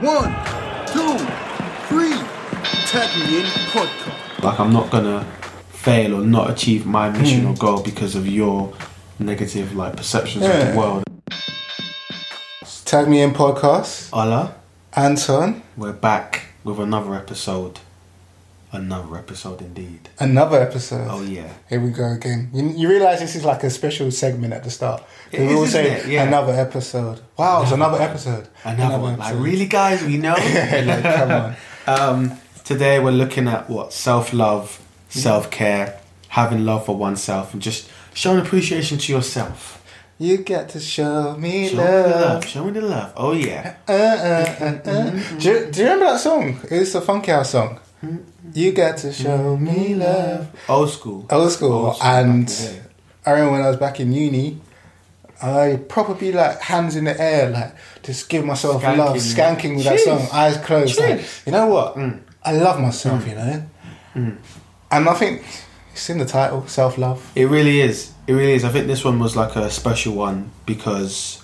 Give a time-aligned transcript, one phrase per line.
[0.00, 0.32] One,
[0.86, 1.18] two,
[1.88, 2.16] three.
[2.86, 4.42] Tag me in podcast.
[4.42, 5.26] Like I'm not gonna
[5.68, 7.56] fail or not achieve my mission or hmm.
[7.56, 8.72] goal because of your
[9.18, 11.04] negative like perceptions of the world.
[12.86, 14.10] Tag me in podcast.
[14.14, 14.54] Ola,
[14.94, 17.80] Anton, we're back with another episode.
[18.72, 20.08] Another episode indeed.
[20.20, 21.08] another episode.
[21.10, 21.52] Oh yeah.
[21.68, 22.50] Here we go again.
[22.54, 25.02] You, you realize this is like a special segment at the start.
[25.32, 26.06] It we is, all say it?
[26.06, 26.22] Yeah.
[26.28, 27.20] another episode.
[27.36, 28.46] Wow, it's another episode.
[28.64, 29.18] Another, one.
[29.18, 30.34] Like really guys, we know.
[30.90, 31.56] Like, come on.
[31.86, 37.60] Um, today we're looking at what self love, self care, having love for oneself, and
[37.60, 39.78] just showing appreciation to yourself.
[40.18, 42.20] You get to show me Show me love.
[42.20, 42.44] love.
[42.46, 43.12] Show me the love.
[43.16, 43.76] Oh yeah.
[43.88, 45.10] Uh, uh, uh, uh.
[45.38, 46.60] Do, you, do you remember that song?
[46.70, 47.80] It's a funky house song.
[48.54, 50.50] You got to show me love.
[50.68, 51.26] Old school.
[51.30, 51.72] Old school.
[51.72, 52.82] Old school and back in the day.
[53.26, 54.60] I remember when I was back in uni,
[55.42, 59.84] I probably like hands in the air, like just give myself Skanking, love, skanking with
[59.84, 60.98] that song, eyes closed.
[60.98, 61.96] Like, you know what?
[61.96, 62.20] Mm.
[62.42, 63.66] I love myself, you know.
[64.14, 65.44] And I think
[65.92, 67.30] it's in the title, self love.
[67.34, 68.12] It really is.
[68.26, 68.64] It really is.
[68.64, 71.42] I think this one was like a special one because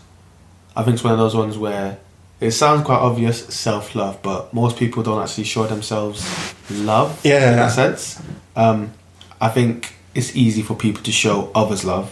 [0.75, 1.99] I think it's one of those ones where
[2.41, 6.25] it sounds quite obvious self love, but most people don't actually show themselves
[6.71, 7.51] love Yeah.
[7.51, 8.21] in that sense.
[8.55, 8.93] Um,
[9.41, 12.11] I think it's easy for people to show others love,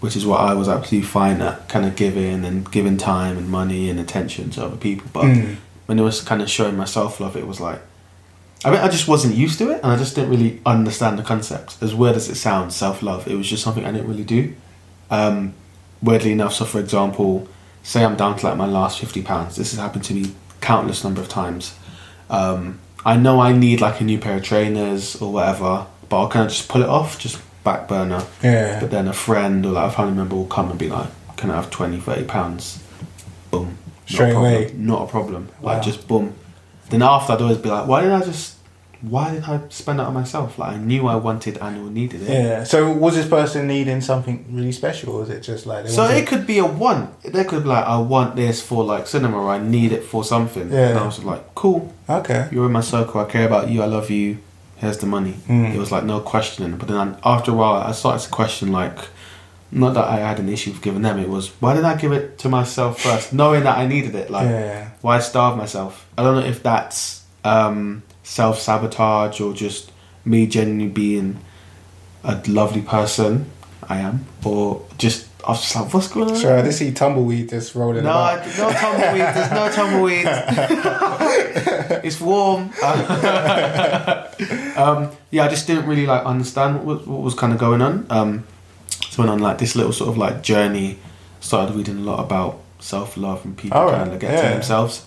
[0.00, 3.48] which is what I was absolutely fine at, kind of giving and giving time and
[3.48, 5.08] money and attention to other people.
[5.12, 5.56] But Mm.
[5.86, 7.80] when it was kind of showing myself love, it was like
[8.62, 11.22] I mean, I just wasn't used to it, and I just didn't really understand the
[11.22, 11.76] concept.
[11.80, 14.52] As weird as it sounds, self love, it was just something I didn't really do.
[15.10, 15.54] Um,
[16.02, 17.48] weirdly enough, so for example,
[17.82, 19.56] say I'm down to like my last fifty pounds.
[19.56, 21.76] This has happened to me countless number of times.
[22.28, 26.28] Um, I know I need like a new pair of trainers or whatever, but I'll
[26.28, 28.24] kind of just pull it off, just back burner.
[28.42, 28.78] Yeah.
[28.80, 31.50] But then a friend or like a family member will come and be like, "Can
[31.50, 32.82] I have 20, 30 pounds?"
[33.50, 33.78] Boom.
[34.06, 34.52] Straight problem.
[34.52, 34.72] away.
[34.76, 35.48] Not a problem.
[35.60, 35.74] Wow.
[35.74, 36.34] Like just boom.
[36.90, 38.56] Then after I'd always be like, why did I just
[39.02, 40.58] why did I spend it on myself?
[40.58, 42.28] Like I knew I wanted and or needed it.
[42.30, 42.64] Yeah.
[42.64, 46.26] So was this person needing something really special, or was it just like So it
[46.26, 47.22] could be a want.
[47.22, 50.22] They could be like, I want this for like cinema or I need it for
[50.24, 50.70] something.
[50.70, 50.88] Yeah.
[50.90, 52.48] And I was like, Cool, Okay.
[52.52, 54.38] you're in my circle, I care about you, I love you,
[54.76, 55.34] here's the money.
[55.48, 55.74] Mm.
[55.74, 56.76] It was like no questioning.
[56.76, 58.98] But then after a while I started to question like
[59.72, 62.12] not that I had an issue with giving them, it was why did I give
[62.12, 64.28] it to myself first, knowing that I needed it?
[64.30, 64.88] Like Yeah.
[65.00, 66.06] why starve myself?
[66.18, 69.90] I don't know if that's um, self sabotage or just
[70.24, 71.36] me genuinely being
[72.22, 73.50] a lovely person.
[73.88, 76.36] I am, or just I was just like, what's going on?
[76.36, 78.12] So I did see tumbleweed just rolling no.
[78.12, 79.34] I, no tumbleweed.
[79.34, 80.26] There's no tumbleweed.
[82.04, 82.60] it's warm.
[84.76, 87.82] um, yeah, I just didn't really like understand what, was- what was kind of going
[87.82, 88.06] on.
[88.10, 88.44] Um,
[89.08, 90.98] so went on like this little sort of like journey.
[91.40, 94.42] Started reading a lot about self love and people Alright, kind of get yeah.
[94.42, 95.04] to themselves.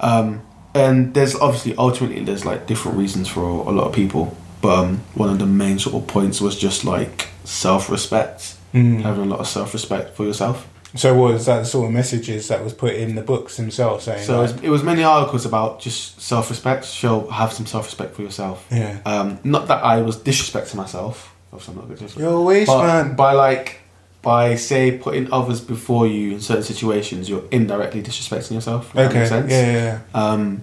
[0.00, 0.40] Um,
[0.74, 4.98] and there's obviously ultimately there's like different reasons for a lot of people, but um,
[5.14, 9.02] one of the main sort of points was just like self respect, Mm.
[9.02, 10.66] having a lot of self respect for yourself.
[10.94, 14.24] So was that the sort of messages that was put in the books themselves saying?
[14.24, 16.86] So it like, was, it was many articles about just self respect.
[16.86, 18.66] Show have some self respect for yourself.
[18.70, 19.00] yeah.
[19.04, 21.34] Um, not that I was disrespecting myself.
[21.52, 22.20] Obviously, I'm not good disrespect.
[22.22, 23.14] You're a waste man.
[23.14, 23.81] by like
[24.22, 28.92] by say putting others before you in certain situations, you're indirectly disrespecting yourself.
[28.92, 29.18] that Okay.
[29.20, 29.50] makes Yeah, sense.
[29.52, 29.98] yeah, yeah.
[30.14, 30.62] Um,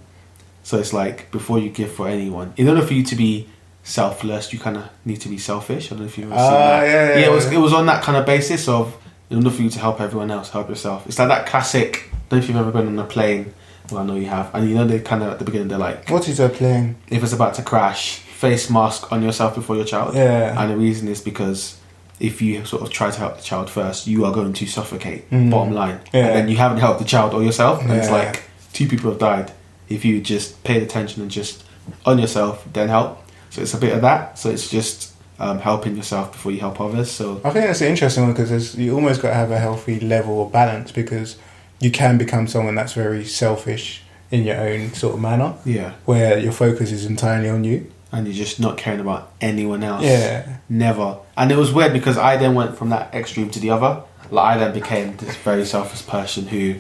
[0.64, 3.48] so it's like before you give for anyone, in order for you to be
[3.84, 5.88] selfless, you kind of need to be selfish.
[5.88, 6.84] I don't know if you've ever seen Ah, that.
[6.86, 7.58] yeah, yeah, it was yeah.
[7.58, 8.96] it was on that kind of basis of
[9.30, 11.06] in order for you to help everyone else, help yourself.
[11.08, 12.10] It's like that classic.
[12.12, 13.54] I don't know if you've ever been on a plane.
[13.92, 15.80] Well, I know you have, and you know they kind of at the beginning they're
[15.80, 19.76] like, What is her plane?" if it's about to crash, face mask on yourself before
[19.76, 20.14] your child.
[20.16, 20.54] Yeah.
[20.62, 21.76] And the reason is because
[22.20, 25.30] if you sort of try to help the child first, you are going to suffocate.
[25.32, 25.52] Mm.
[25.52, 26.28] Bottom line, Yeah.
[26.28, 28.44] and then you haven't helped the child or yourself, and it's like
[28.74, 29.52] two people have died.
[29.88, 31.64] If you just paid attention and just
[32.06, 33.24] on yourself, then help.
[33.50, 34.38] So it's a bit of that.
[34.38, 37.10] So it's just um, helping yourself before you help others.
[37.10, 40.00] So I think that's an interesting one because you almost got to have a healthy
[40.00, 41.38] level of balance because
[41.80, 46.38] you can become someone that's very selfish in your own sort of manner yeah, where
[46.38, 47.90] your focus is entirely on you.
[48.12, 50.04] And you're just not caring about anyone else.
[50.04, 50.58] Yeah.
[50.68, 51.20] Never.
[51.38, 54.04] And it was weird because I then went from that extreme to the other.
[54.32, 56.76] Like I then became this very selfish person who,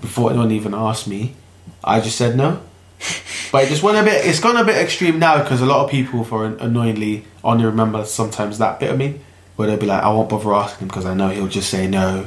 [0.00, 1.34] before anyone even asked me,
[1.82, 2.60] I just said no.
[3.50, 4.26] But it just went a bit.
[4.26, 8.04] It's gone a bit extreme now because a lot of people, for annoyingly, only remember
[8.04, 9.20] sometimes that bit of me,
[9.56, 11.86] where they'll be like, "I won't bother asking him because I know he'll just say
[11.86, 12.26] no,"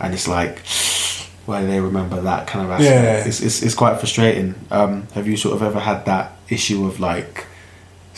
[0.00, 0.60] and it's like,
[1.44, 2.90] why do they remember that kind of aspect?
[2.90, 3.28] Yeah.
[3.28, 4.54] It's, it's it's quite frustrating.
[4.70, 7.44] Um, have you sort of ever had that issue of like?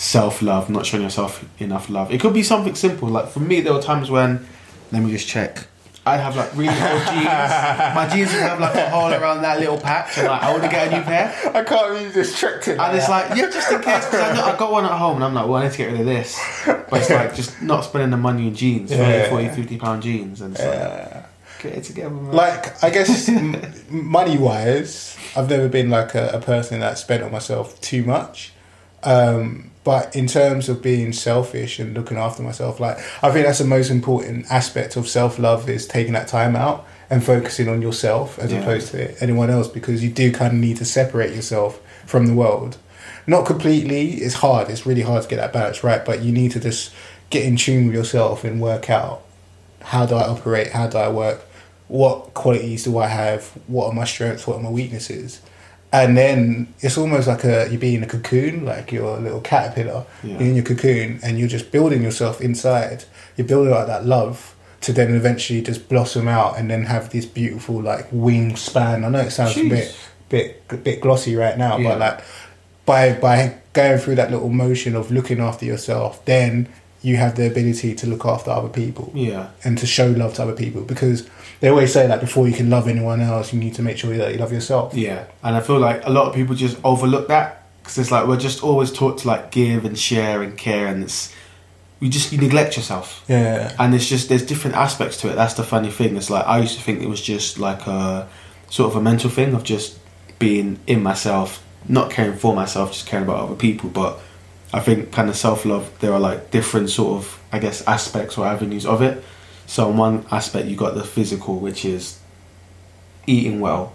[0.01, 2.11] Self love, not showing yourself enough love.
[2.11, 3.09] It could be something simple.
[3.09, 4.47] Like for me, there were times when,
[4.93, 5.67] let me just check.
[6.07, 7.25] I'd have like really old jeans.
[7.95, 10.63] My jeans would have like a hole around that little patch, and like I want
[10.65, 11.29] to get a new pair.
[11.55, 12.79] I can't really just be it.
[12.79, 15.17] And it's like, yeah, just in case, because I, know- I got one at home,
[15.17, 16.41] and I'm like, well, I need to get rid of this.
[16.65, 19.29] But it's like just not spending the money on jeans, 30, Yeah.
[19.29, 21.27] 40, 50 pound jeans, and it's like,
[21.63, 22.33] get it together, man.
[22.33, 23.29] like I guess
[23.91, 28.53] money wise, I've never been like a, a person that spent on myself too much.
[29.03, 33.59] Um, but in terms of being selfish and looking after myself, like I think that's
[33.59, 37.83] the most important aspect of self love is taking that time out and focusing on
[37.83, 38.61] yourself as Yeah.
[38.61, 42.35] opposed to anyone else because you do kind of need to separate yourself from the
[42.35, 42.77] world.
[43.27, 44.13] Not completely.
[44.15, 44.69] It's hard.
[44.71, 46.93] It's really hard to get that balance right, but you need to just
[47.31, 49.23] get in tune with yourself and work out
[49.83, 51.41] how do I operate, how do I work,
[51.89, 55.41] what qualities do I have, what are my strengths, what are my weaknesses.
[55.93, 60.05] And then it's almost like a you're being a cocoon, like you're a little caterpillar
[60.23, 60.39] Yeah.
[60.39, 63.05] in your cocoon, and you're just building yourself inside.
[63.37, 67.27] You're building out that love to then eventually just blossom out and then have this
[67.27, 69.05] beautiful like wingspan.
[69.05, 69.71] I know it sounds a Jeez.
[69.71, 69.97] bit
[70.29, 71.89] bit a bit glossy right now, Yeah.
[71.91, 72.21] but like
[72.87, 76.69] by by going through that little motion of looking after yourself, then
[77.03, 80.43] you have the ability to look after other people yeah, and to show love to
[80.43, 81.29] other people because
[81.61, 84.17] they always say that before you can love anyone else, you need to make sure
[84.17, 84.95] that you love yourself.
[84.95, 85.25] yeah.
[85.43, 88.37] And I feel like a lot of people just overlook that because it's like we're
[88.39, 91.35] just always taught to like give and share and care, and it's
[92.01, 93.25] you just you neglect yourself.
[93.29, 95.35] Yeah, and it's just there's different aspects to it.
[95.37, 96.17] That's the funny thing.
[96.17, 98.29] It's like I used to think it was just like a
[98.69, 99.99] sort of a mental thing of just
[100.39, 103.91] being in myself, not caring for myself, just caring about other people.
[103.91, 104.19] But
[104.73, 108.39] I think kind of self love, there are like different sort of I guess aspects
[108.39, 109.23] or avenues of it.
[109.67, 112.19] So in one aspect you got the physical, which is
[113.27, 113.93] eating well,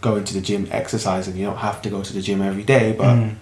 [0.00, 1.36] going to the gym, exercising.
[1.36, 3.34] You don't have to go to the gym every day, but Mm.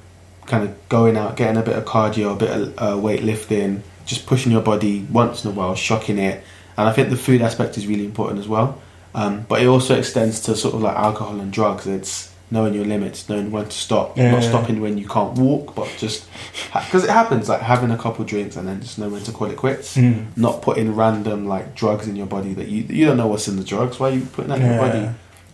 [0.46, 4.26] kind of going out, getting a bit of cardio, a bit of uh, weightlifting, just
[4.26, 6.42] pushing your body once in a while, shocking it.
[6.76, 8.80] And I think the food aspect is really important as well.
[9.14, 11.86] Um, but it also extends to sort of like alcohol and drugs.
[11.86, 14.30] It's knowing your limits, knowing when to stop, Yeah.
[14.30, 16.24] not stopping when you can't walk, but just
[16.72, 19.50] because it happens, like having a couple drinks and then just know when to call
[19.50, 19.96] it quits.
[19.96, 20.26] Mm.
[20.36, 23.56] Not putting random like drugs in your body that you you don't know what's in
[23.56, 24.00] the drugs.
[24.00, 24.88] Why are you putting that in your Yeah.
[24.88, 25.08] body?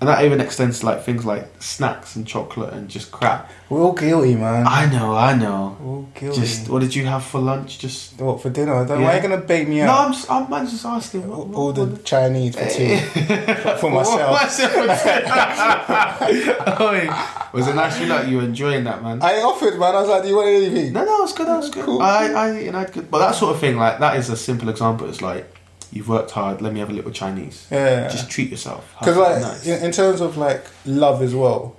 [0.05, 3.51] And that even extends to like things like snacks and chocolate and just crap.
[3.71, 4.67] we're all guilty, man.
[4.67, 5.79] I know, I know.
[5.81, 6.41] we're all guilty.
[6.43, 7.79] Just what did you have for lunch?
[7.79, 8.75] Just what for dinner?
[8.75, 9.07] I don't, Yeah.
[9.07, 9.91] Why are you gonna bake me no.
[9.95, 11.27] I'm just, I'm, I'm just asking.
[11.27, 12.99] What, all, what, all the what- Chinese for tea
[13.81, 14.61] for myself.
[16.81, 17.09] Oi,
[17.53, 17.99] was it nice?
[17.99, 19.23] You like you were enjoying that, man.
[19.23, 19.95] I offered, man.
[19.95, 21.47] I was like, "Do you want anything?" no, no, it's good.
[21.49, 21.85] That was good.
[21.87, 22.03] Cool.
[22.03, 23.11] I, I, you know, good.
[23.11, 25.09] But that sort of thing, like that, is a simple example.
[25.09, 25.47] It's like
[25.95, 26.61] you've worked hard.
[26.61, 27.67] Let me have a little Chinese.
[27.71, 28.09] Yeah.
[28.09, 28.95] Just treat yourself.
[28.99, 29.67] Because like nice.
[29.67, 31.77] in, terms of like love as well,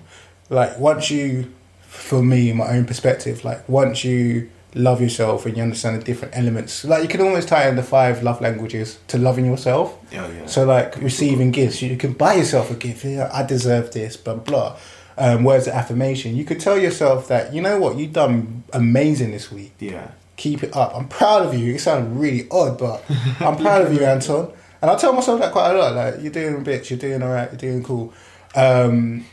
[0.50, 5.64] like once you, for me, my own perspective, like once you love yourself and you
[5.64, 9.18] understand the different elements, like you can almost tie in the five love languages to
[9.18, 9.98] loving yourself.
[10.14, 10.46] Oh, yeah.
[10.46, 13.04] So like receiving gifts, you can buy yourself a gift.
[13.04, 14.78] You know, I deserve this, blah blah.
[15.18, 16.36] Um, words of affirmation.
[16.36, 19.74] You could tell yourself that you know what you've done amazing this week.
[19.80, 20.12] yeah.
[20.38, 20.96] Keep it up.
[20.96, 21.76] I'm proud of you.
[21.76, 23.04] It sounds really odd, but
[23.40, 24.52] I'm proud of you, Anton.
[24.82, 25.96] And I tell myself that quite a lot.
[25.96, 28.14] Like you're doing bits, you're doing alright, you're doing cool.
[28.56, 29.26] Um,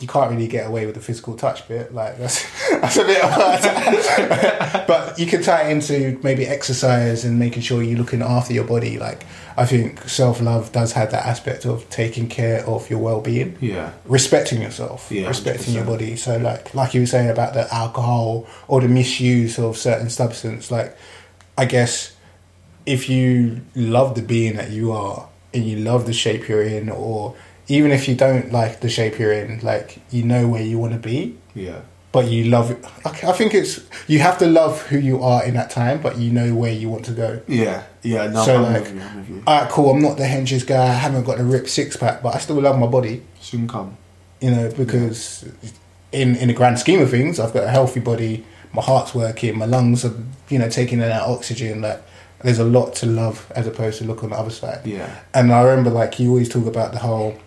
[0.00, 1.94] you can't really get away with the physical touch bit.
[1.94, 2.42] Like that's
[2.80, 4.86] that's a bit hard.
[4.86, 8.64] but you can tie it into maybe exercise and making sure you're looking after your
[8.64, 8.98] body.
[8.98, 9.24] Like
[9.56, 13.56] I think self love does have that aspect of taking care of your well being
[13.60, 13.92] Yeah.
[14.06, 15.86] respecting yourself, Yeah, respecting your 100%.
[15.86, 16.16] body.
[16.16, 20.70] So, like, like you were saying about the alcohol or the misuse of certain substance,
[20.70, 20.96] like,
[21.56, 22.12] I guess
[22.86, 26.88] if you love the being that you are and you love the shape you're in,
[26.90, 27.36] or
[27.68, 30.92] even if you don't like the shape you're in, like, you know where you want
[30.92, 31.80] to be, Yeah.
[32.12, 32.84] but you love it.
[33.04, 36.30] I think it's you have to love who you are in that time, but you
[36.30, 37.40] know where you want to go.
[37.48, 37.82] Yeah.
[38.02, 38.26] Yeah.
[38.28, 39.00] No, So, I'm like, with you.
[39.00, 39.42] I'm with you.
[39.46, 39.90] Alright, cool.
[39.90, 40.82] I'm not the henches guy.
[40.84, 43.22] I haven't got the ripped six pack, but I still love my body.
[43.40, 43.96] Soon come.
[44.40, 45.44] you know, because
[46.12, 48.44] in in the grand scheme of things, I've got a healthy body.
[48.72, 49.56] My heart's working.
[49.58, 50.12] My lungs are,
[50.48, 51.80] you know, taking in that oxygen.
[51.82, 52.02] Like,
[52.42, 54.80] there's a lot to love as opposed to look on the other side.
[54.84, 55.08] Yeah.
[55.32, 57.38] And I remember, like, you always talk about the whole,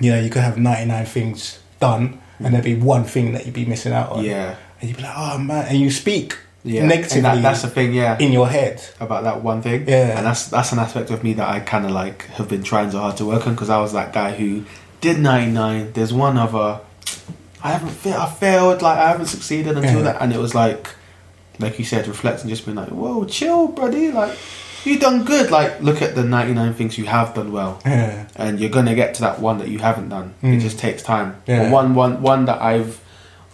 [0.00, 3.54] you know, you could have 99 things done, and there'd be one thing that you'd
[3.54, 4.24] be missing out on.
[4.24, 4.56] Yeah.
[4.80, 6.86] And you'd be like, oh man, and you speak Yeah.
[6.86, 7.92] negatively that, that's the thing.
[7.94, 8.18] Yeah.
[8.18, 8.82] in your head.
[8.98, 9.86] about that one thing.
[9.88, 10.16] Yeah.
[10.18, 12.90] And that's that's an aspect of me that I kind of like have been trying
[12.90, 14.64] so hard to work on because I was that guy who
[15.00, 15.92] did 99.
[15.92, 16.80] There's one other.
[17.62, 20.02] I haven't fa- I failed like I haven't succeeded until Yeah.
[20.12, 20.88] that and it was like
[21.58, 24.34] like you said reflecting just being like whoa chill buddy like
[24.84, 28.26] you done good like look at the 99 things you have done well Yeah.
[28.36, 30.34] and you're gonna get to that one that you haven't done.
[30.42, 30.60] It Mm.
[30.60, 31.36] just takes time.
[31.46, 31.64] Yeah.
[31.64, 33.00] But one, one, one that I've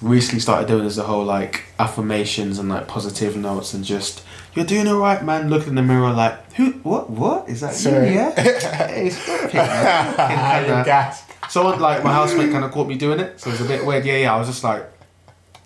[0.02, 4.22] recently started doing is the whole like affirmations and like positive notes and just
[4.54, 5.50] you're doing all right, man.
[5.50, 6.70] Look in the mirror, like, who?
[6.82, 7.10] What?
[7.10, 7.74] What is that?
[7.74, 8.08] Sorry.
[8.08, 8.14] You?
[8.14, 8.30] Yeah.
[8.86, 10.14] hey, stop it, man.
[10.14, 11.14] Fucking You kinda-
[11.50, 13.84] Someone like my housemate kind of caught me doing it, so it was a bit
[13.84, 14.04] weird.
[14.06, 14.34] Yeah, yeah.
[14.34, 14.84] I was just like,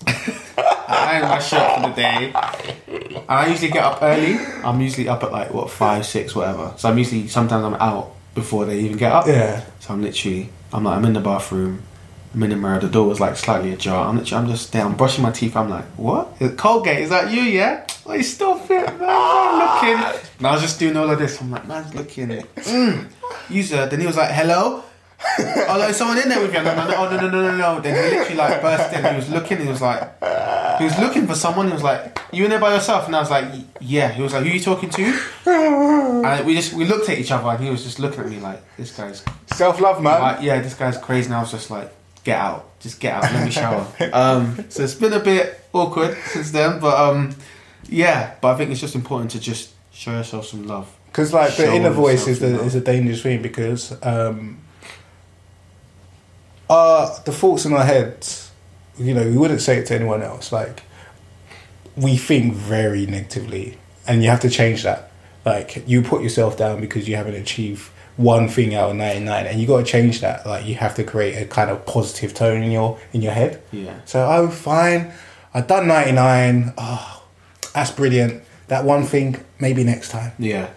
[0.91, 2.33] I my shirt for the day.
[3.15, 4.37] And I usually get up early.
[4.65, 6.75] I'm usually up at like what five, six, whatever.
[6.77, 9.27] So I'm usually sometimes I'm out before they even get up.
[9.27, 9.65] Yeah.
[9.81, 11.83] So I'm literally, I'm like, I'm in the bathroom.
[12.33, 12.79] I'm in the mirror.
[12.79, 14.09] The door was like slightly ajar.
[14.09, 14.85] I'm literally, I'm just there.
[14.85, 15.57] I'm brushing my teeth.
[15.57, 16.39] I'm like, what?
[16.57, 17.01] Colgate?
[17.01, 17.43] Is that you?
[17.43, 17.87] Yeah.
[18.07, 18.99] Oh, you still fit, man.
[19.01, 20.23] Man, looking.
[20.39, 21.41] And I was just doing all of this.
[21.41, 22.29] I'm like, man's looking.
[22.57, 23.09] Mm.
[23.49, 23.87] User.
[23.87, 24.85] Then he was like, hello.
[25.39, 26.63] Oh, there's someone in there with you.
[26.63, 27.81] No, no, no, oh, no, no, no, no, no.
[27.81, 29.05] Then he literally like burst in.
[29.05, 29.59] He was looking.
[29.59, 30.19] He was like,
[30.79, 31.67] he was looking for someone.
[31.67, 33.07] He was like, you in there by yourself?
[33.07, 34.09] And I was like, yeah.
[34.11, 35.21] He was like, who are you talking to?
[35.47, 38.41] And we just we looked at each other, and he was just looking at me
[38.41, 39.25] like, this guy's
[39.55, 40.21] Self love, man.
[40.21, 41.27] like, yeah, this guy's crazy.
[41.27, 41.93] And I was just like,
[42.25, 43.87] get out, just get out, let me shower.
[44.13, 47.35] um, so it's been a bit awkward since then, but um,
[47.89, 50.95] yeah, but I think it's just important to just show yourself some love.
[51.07, 54.59] Because like the inner voice is the, is a dangerous thing because um,
[56.71, 58.51] uh, the thoughts in our heads,
[58.97, 60.53] you know, we wouldn't say it to anyone else.
[60.53, 60.83] Like
[61.97, 65.11] we think very negatively, and you have to change that.
[65.45, 69.47] Like you put yourself down because you haven't achieved one thing out of ninety nine,
[69.47, 70.47] and you got to change that.
[70.47, 73.63] Like you have to create a kind of positive tone in your in your head.
[73.73, 74.01] Yeah.
[74.05, 75.13] So oh fine,
[75.53, 76.73] i've done ninety nine.
[76.79, 77.25] Oh,
[77.75, 78.45] that's brilliant.
[78.69, 80.33] That one thing, maybe next time.
[80.39, 80.71] Yeah.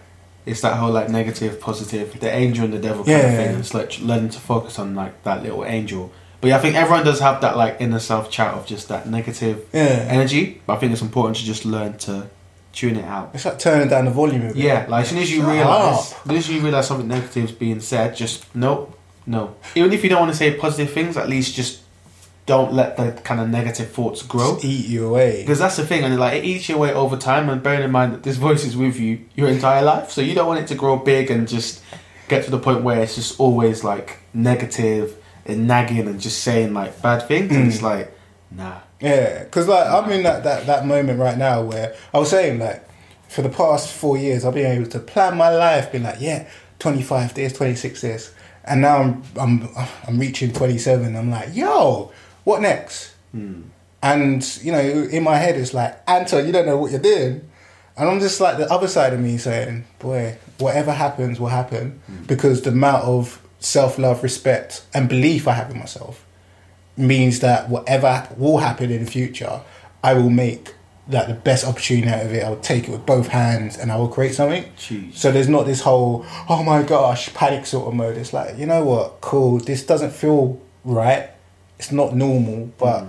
[0.46, 3.52] It's that whole like negative, positive, the angel and the devil kind Yeah, of thing.
[3.52, 3.58] yeah.
[3.58, 6.12] It's like learning to focus on like that little angel.
[6.40, 9.08] But yeah, I think everyone does have that like inner self chat of just that
[9.08, 10.06] negative Yeah.
[10.08, 10.60] energy.
[10.66, 12.26] But I think it's important to just learn to
[12.74, 13.30] tune it out.
[13.32, 14.56] It's like turning down the volume a bit.
[14.56, 16.18] Yeah, like as soon as you Shut realize, up.
[16.18, 18.92] as soon as you realize something negative is being said, just no,
[19.26, 19.54] no.
[19.74, 21.80] Even if you don't want to say positive things, at least just
[22.46, 24.54] don't let the kind of negative thoughts grow.
[24.54, 25.40] Just eat you away.
[25.40, 27.48] Because that's the thing, and like it eats you away over time.
[27.48, 30.34] And bearing in mind that this voice is with you your entire life, so you
[30.34, 31.82] don't want it to grow big and just
[32.28, 36.74] get to the point where it's just always like negative and nagging and just saying
[36.74, 37.54] like bad things.
[37.54, 37.86] And it's hmm.
[37.86, 38.16] like,
[38.50, 42.30] nah, Yeah, because like I'm in that, that that moment right now where I was
[42.30, 42.86] saying like
[43.28, 46.48] for the past four years I've been able to plan my life, be like yeah,
[46.78, 48.34] 25 days, 26 days.
[48.64, 49.68] and now I'm I'm
[50.06, 51.16] I'm reaching 27.
[51.16, 52.12] I'm like yo,
[52.44, 53.14] what next?
[53.32, 53.62] Hmm.
[54.02, 57.50] And you know, in my head it's like Anton, you don't know what you're doing.
[57.96, 62.00] And I'm just like the other side of me saying, boy, whatever happens will happen
[62.06, 62.24] hmm.
[62.24, 66.24] because the amount of self love, respect, and belief I have in myself
[66.96, 69.60] means that whatever will happen in the future,
[70.02, 70.74] I will make
[71.08, 72.42] like the best opportunity out of it.
[72.44, 74.64] I'll take it with both hands and I will create something.
[74.76, 75.14] Jeez.
[75.14, 78.16] So there's not this whole oh my gosh panic sort of mode.
[78.16, 79.58] It's like you know what, cool.
[79.58, 81.30] This doesn't feel right.
[81.84, 83.08] It's not normal, but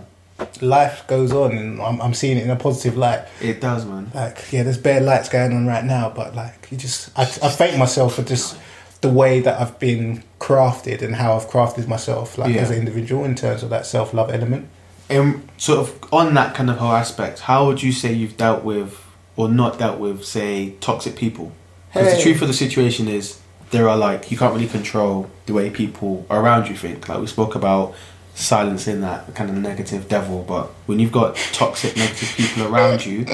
[0.61, 3.25] life goes on, and I'm, I'm seeing it in a positive light.
[3.41, 4.11] it does, man.
[4.13, 7.49] Like yeah, there's bare lights going on right now, but like you just I, I
[7.49, 8.57] thank myself for just
[8.99, 12.61] the way that I've been crafted and how I've crafted myself like Yeah.
[12.61, 14.67] as an individual in terms of that self love element.
[15.09, 18.63] um, sort of on that kind of whole aspect, how would you say you've dealt
[18.65, 19.01] with
[19.37, 21.53] or not dealt with, say, toxic people?
[21.93, 22.17] Because Hey.
[22.17, 23.39] the truth of the situation is,
[23.71, 27.07] there are like you can't really control the way people around you think.
[27.07, 27.93] Like we spoke about
[28.35, 33.25] silencing that kind of negative devil, but when you've got toxic negative people around you,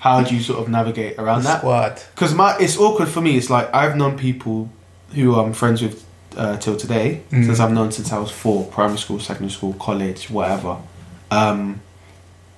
[0.00, 1.58] how do you sort of navigate around that?
[1.58, 2.02] Squad.
[2.14, 3.36] Because my it's awkward for me.
[3.36, 4.68] It's like I've known people
[5.14, 6.04] who I'm friends with
[6.36, 7.44] uh, till today Mm.
[7.46, 10.76] since I've known since I was four, primary school, secondary school, college, whatever.
[11.30, 11.80] Um,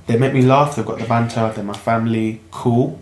[0.06, 0.76] they make me laugh.
[0.76, 1.52] They've got the banter.
[1.54, 3.00] They're my family, cool.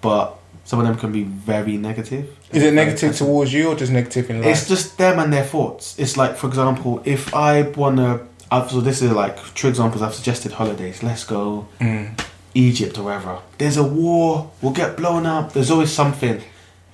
[0.00, 0.37] But
[0.68, 2.28] some of them can be very negative.
[2.52, 4.50] Is it negative towards you or just negative in life?
[4.50, 5.98] It's just them and their thoughts.
[5.98, 8.20] It's like, for example, if I wanna,
[8.50, 10.02] I've, so this is like true examples.
[10.02, 11.02] I've suggested holidays.
[11.02, 12.20] Let's go Mm.
[12.52, 13.38] Egypt or wherever.
[13.56, 14.50] There's a war.
[14.60, 15.54] We'll get blown up.
[15.54, 16.42] There's always something.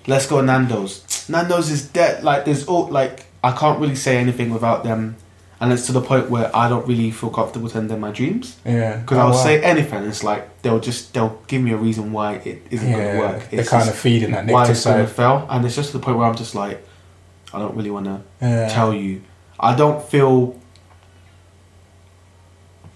[0.07, 1.03] Let's go Nando's.
[1.29, 2.23] Nando's is dead.
[2.23, 5.17] Like there's all like I can't really say anything without them,
[5.61, 8.59] and it's to the point where I don't really feel comfortable telling them my dreams
[8.65, 8.97] yeah.
[8.99, 9.43] because Oh, I'll wow.
[9.43, 10.03] say anything.
[10.05, 13.51] It's like they'll just they'll give me a reason why it isn't going to work.
[13.51, 15.99] they're It's kind of feeding that why it's going to fail, and it's just to
[15.99, 16.85] the point where I'm just like,
[17.53, 18.69] I don't really want to Yeah.
[18.69, 19.23] tell you.
[19.61, 20.59] I don't feel.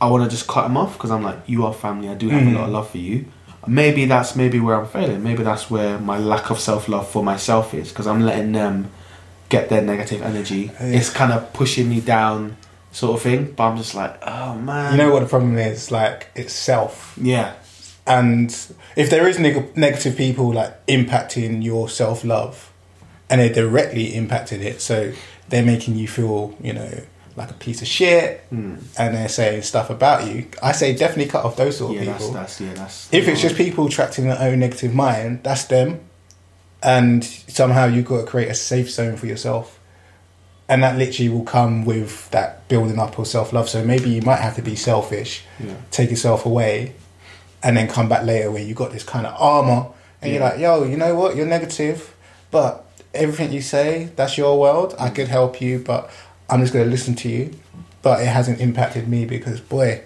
[0.01, 2.09] I want to just cut them off because I'm like, you are family.
[2.09, 2.55] I do have Mm.
[2.55, 3.25] a lot of love for you.
[3.67, 5.23] Maybe that's maybe where I'm failing.
[5.23, 8.91] Maybe that's where my lack of self love for myself is because I'm letting them
[9.49, 10.71] get their negative energy.
[10.81, 10.87] Yeah.
[10.87, 12.57] It's kind of pushing me down,
[12.93, 13.53] sort of thing.
[13.57, 14.93] But I'm just like, oh man.
[14.93, 15.91] You know what the problem is?
[15.91, 17.17] Like it's self.
[17.21, 17.55] Yeah.
[18.07, 18.51] And
[18.97, 22.73] if there is neg- negative people like impacting your self love,
[23.31, 25.13] and they're directly impacting it, so
[25.51, 26.91] they're making you feel, you know,
[27.37, 28.77] like a piece of shit, Hmm.
[28.99, 32.13] and they're saying stuff about you, I say definitely cut off those sort of Yeah,
[32.13, 32.35] that's people.
[32.35, 33.09] that's yeah, that's.
[33.13, 36.01] if it's just people trapped in their own negative mind, that's them.
[36.83, 39.79] And somehow you've got to create a safe zone for yourself.
[40.69, 43.69] And that literally will come with that building up of self love.
[43.69, 45.75] So maybe you might have to be selfish, Yeah.
[45.91, 46.93] take yourself away,
[47.63, 49.87] and then come back later where you got this kind of armor.
[50.21, 51.37] And you're like, yo, you know what?
[51.37, 52.15] You're negative,
[52.51, 54.95] but everything you say, that's your world.
[54.99, 56.11] I could help you, but
[56.51, 57.55] I'm just going to listen to you.
[58.03, 60.03] But it hasn't impacted me because, boy,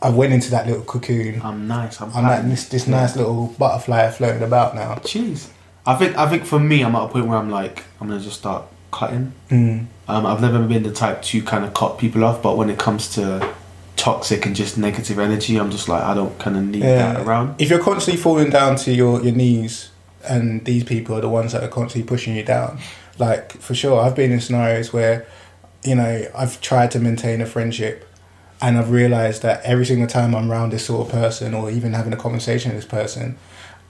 [0.00, 1.40] I went into that little cocoon.
[1.42, 2.00] I'm nice.
[2.00, 4.94] I'm, I'm like this, this nice little butterfly floating about now.
[4.96, 5.48] Jeez.
[5.86, 8.20] I think I think for me, I'm at a point where I'm like, I'm gonna
[8.20, 9.32] just start cutting.
[9.50, 9.86] Mm.
[10.08, 12.78] Um, I've never been the type to kind of cut people off, but when it
[12.78, 13.52] comes to
[13.96, 17.14] toxic and just negative energy, I'm just like, I don't kind of need Yeah.
[17.14, 17.60] that around.
[17.60, 19.90] If you're constantly falling down to your, your knees
[20.28, 22.78] and these people are the ones that are constantly pushing you down,
[23.18, 25.26] like for sure, I've been in scenarios where,
[25.84, 28.08] you know, I've tried to maintain a friendship
[28.60, 31.92] and I've realized that every single time I'm around this sort of person or even
[31.94, 33.36] having a conversation with this person,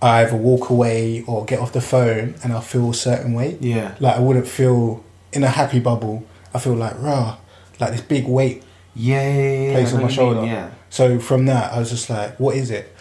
[0.03, 3.57] I either walk away or get off the phone and I feel a certain way.
[3.61, 3.95] Yeah.
[4.01, 6.27] Like I wouldn't feel in a happy bubble.
[6.53, 7.37] I feel like rah,
[7.81, 8.63] like this big weight
[8.95, 10.41] Yeah, yeah, yeah, yeah, place on my shoulder.
[10.41, 10.71] mean, Yeah.
[10.91, 12.95] So from that, I was just like, what is it?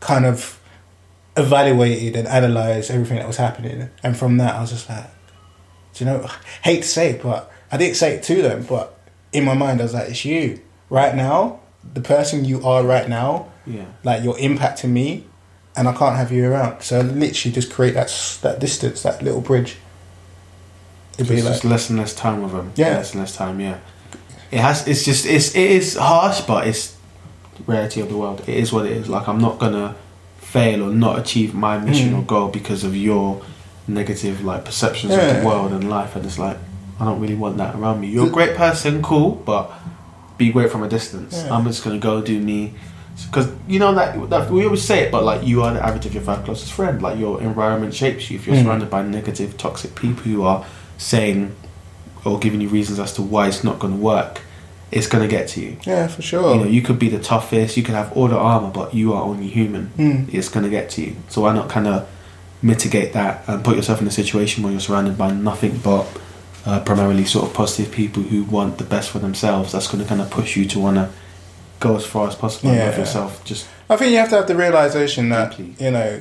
[0.00, 0.60] Kind of
[1.36, 3.88] evaluated and analysed everything that was happening.
[4.02, 5.06] And from that, I was just like,
[5.94, 6.28] do you know,
[6.62, 8.98] hate to say it, but I didn't say it to them, but
[9.32, 10.60] in my mind, I was like, it's you.
[10.90, 11.60] Right now,
[11.94, 13.84] the person you are right now, Yeah.
[14.02, 15.24] like you're impacting me,
[15.78, 16.82] and I can't have you around.
[16.82, 18.08] So I literally just create that
[18.42, 19.76] that distance, that little bridge.
[21.14, 22.72] It'd be It's like, just less and less time with them.
[22.76, 22.96] Yeah.
[22.98, 23.60] Less and less time.
[23.60, 23.78] Yeah.
[24.50, 24.86] It has.
[24.86, 25.26] It's just.
[25.26, 25.54] It's.
[25.54, 26.96] It is harsh, but it's
[27.56, 28.40] the reality of the world.
[28.46, 29.08] It is what it is.
[29.08, 29.94] Like I'm not gonna
[30.38, 32.18] fail or not achieve my mission Mm.
[32.18, 33.42] or goal because of your
[33.86, 36.16] negative like perceptions of the world and life.
[36.16, 36.56] And it's like
[37.00, 38.08] I don't really want that around me.
[38.08, 39.70] You're a great person, cool, but
[40.38, 41.34] be great from a distance.
[41.36, 41.54] Yeah.
[41.54, 42.74] I'm just gonna go do me.
[43.26, 46.06] Because you know that, that we always say it, but like you are the average
[46.06, 47.02] of your five closest friend.
[47.02, 48.38] Like your environment shapes you.
[48.38, 48.62] If you're Mm.
[48.64, 50.64] surrounded by negative, toxic people who are
[50.98, 51.54] saying
[52.24, 54.40] or giving you reasons as to why it's not going to work,
[54.90, 55.76] it's going to get to you.
[55.84, 56.54] yeah, for sure.
[56.54, 59.12] You know, you could be the toughest, you could have all the armor, but you
[59.12, 59.90] are only human.
[59.98, 60.32] Mm.
[60.32, 61.16] It's going to get to you.
[61.28, 62.08] So why not kind of
[62.62, 66.06] mitigate that and put yourself in a situation where you're surrounded by nothing but
[66.66, 69.72] uh, primarily sort of positive people who want the best for themselves.
[69.72, 71.08] That's going to kind of push you to want to
[71.80, 72.86] go as far as possible and Yeah.
[72.86, 73.44] love yourself.
[73.44, 75.74] Just I think you have to have the realization that Deeply.
[75.84, 76.20] you know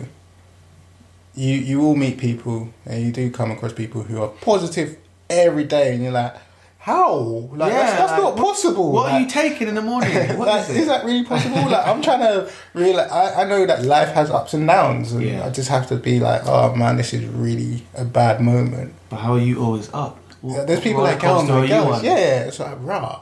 [1.36, 4.98] you you all meet people and you do come across people who are positive
[5.30, 6.34] every day, and you're like,
[6.80, 7.15] how?
[7.17, 8.91] Like that's, that's like, not possible.
[8.93, 10.10] What are you taking in the morning?
[10.38, 11.56] What like, is is, that really possible?
[11.70, 13.12] like, I'm trying to realize.
[13.12, 15.46] I, I know that life has ups and downs, and Yeah.
[15.46, 18.93] I just have to be like, oh man, this is really a bad moment.
[19.10, 20.17] But how are you always up?
[20.41, 22.04] What- Yeah, There's people like, that go on coaster are my you girls.
[22.04, 23.20] Yeah, yeah, it's like rah.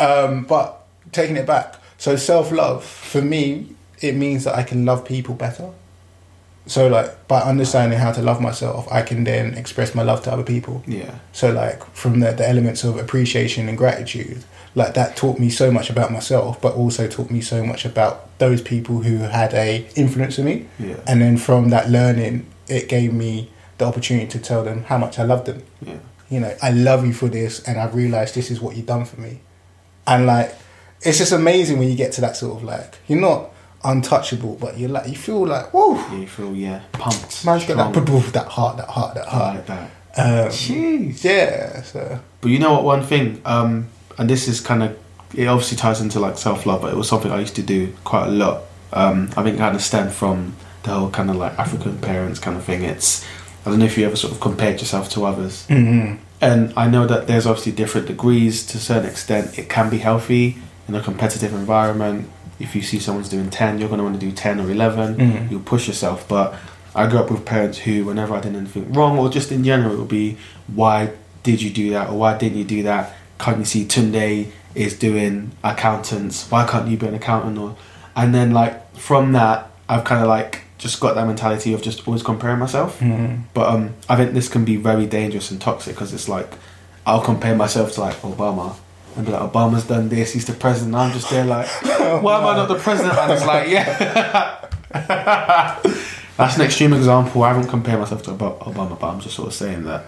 [0.00, 0.77] Um, but
[1.12, 5.34] taking it back, so self love for me, it means that I can love people
[5.34, 5.70] better.
[6.66, 10.32] So like by understanding how to love myself, I can then express my love to
[10.32, 10.82] other people.
[10.86, 11.18] Yeah.
[11.32, 14.44] So like from the, the elements of appreciation and gratitude,
[14.74, 18.38] like that taught me so much about myself, but also taught me so much about
[18.38, 20.66] those people who had a influence on me.
[20.78, 20.96] Yeah.
[21.06, 25.18] And then from that learning, it gave me the opportunity to tell them how much
[25.18, 25.96] I loved them Yeah.
[26.28, 29.06] you know, I love you for this, and I've realized this is what you've done
[29.06, 29.40] for me.
[30.06, 30.54] And like,
[31.02, 33.50] it's just amazing when you get to that sort of like, you're not
[33.84, 37.44] untouchable, but you're like, you feel like, whoa, Yeah, you feel yeah pumped.
[37.44, 38.20] man's got that, strong.
[38.32, 39.54] that heart, that heart, that I heart.
[39.56, 39.90] like that.
[40.16, 41.22] Um, Jeez.
[41.22, 42.84] yeah, so But you know what?
[42.84, 44.98] One thing, um, and this is kind of
[45.34, 47.92] it obviously ties into like self love, but it was something I used to do
[48.04, 48.62] quite a lot.
[48.92, 52.40] Um, I think it kind of stemmed from the whole kind of like African parents
[52.40, 52.82] kind of thing.
[52.82, 53.24] It's
[53.64, 56.16] I don't know if you ever sort of compared yourself to others, mm-hmm.
[56.40, 59.58] and I know that there's obviously different degrees to a certain extent.
[59.58, 60.56] It can be healthy
[60.88, 62.28] in a competitive environment.
[62.58, 65.16] If you see someone's doing ten, you're going to want to do ten or 11
[65.16, 65.50] Mhm.
[65.50, 66.54] You'll push yourself, but
[66.94, 69.92] I grew up with parents who, whenever I did anything wrong, or just in general,
[69.94, 70.36] it would be,
[70.74, 71.10] "Why
[71.44, 72.08] did you do that?
[72.10, 73.14] Or why didn't you do that?
[73.38, 76.50] Can't you see Tunde is doing accountants?
[76.50, 77.76] Why can't you be an accountant?" Or,
[78.16, 82.06] and then like from that, I've kind of like just got that mentality of just
[82.08, 82.98] always comparing myself.
[83.00, 83.40] Mhm.
[83.54, 86.50] But um, I think this can be very dangerous and toxic because it's like
[87.06, 88.74] I'll compare myself to like Obama
[89.18, 90.94] and be like, Obama's done this, he's the president.
[90.94, 91.66] I'm just there like,
[92.22, 93.16] why am I not the president?
[93.18, 94.68] And it's like, yeah.
[96.36, 97.42] That's an extreme example.
[97.42, 100.04] I haven't compared myself to Obama, but I'm just sort of saying that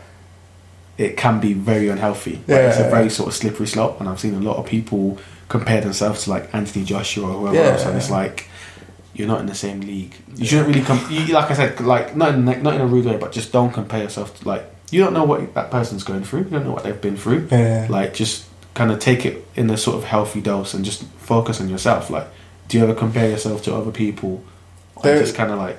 [0.97, 2.37] it can be very unhealthy.
[2.47, 2.91] Like, it's a Yeah.
[2.91, 5.19] very sort of slippery slope, and I've seen a lot of people
[5.49, 7.73] compare themselves to like Anthony Joshua or whoever Yeah.
[7.73, 8.49] else, and it's like
[9.15, 10.15] you're not in the same league.
[10.37, 10.99] You shouldn't really come.
[11.33, 14.03] Like I said, like not in not in a rude way, but just don't compare
[14.05, 16.41] yourself to like you don't know what that person's going through.
[16.45, 17.49] You don't know what they've been through.
[17.51, 17.87] Yeah.
[17.91, 18.45] Like just
[18.75, 22.11] kind of take it in a sort of healthy dose and just focus on yourself.
[22.11, 22.27] Like,
[22.69, 24.43] do you ever compare yourself to other people?
[24.97, 25.79] Or There- just kind of like,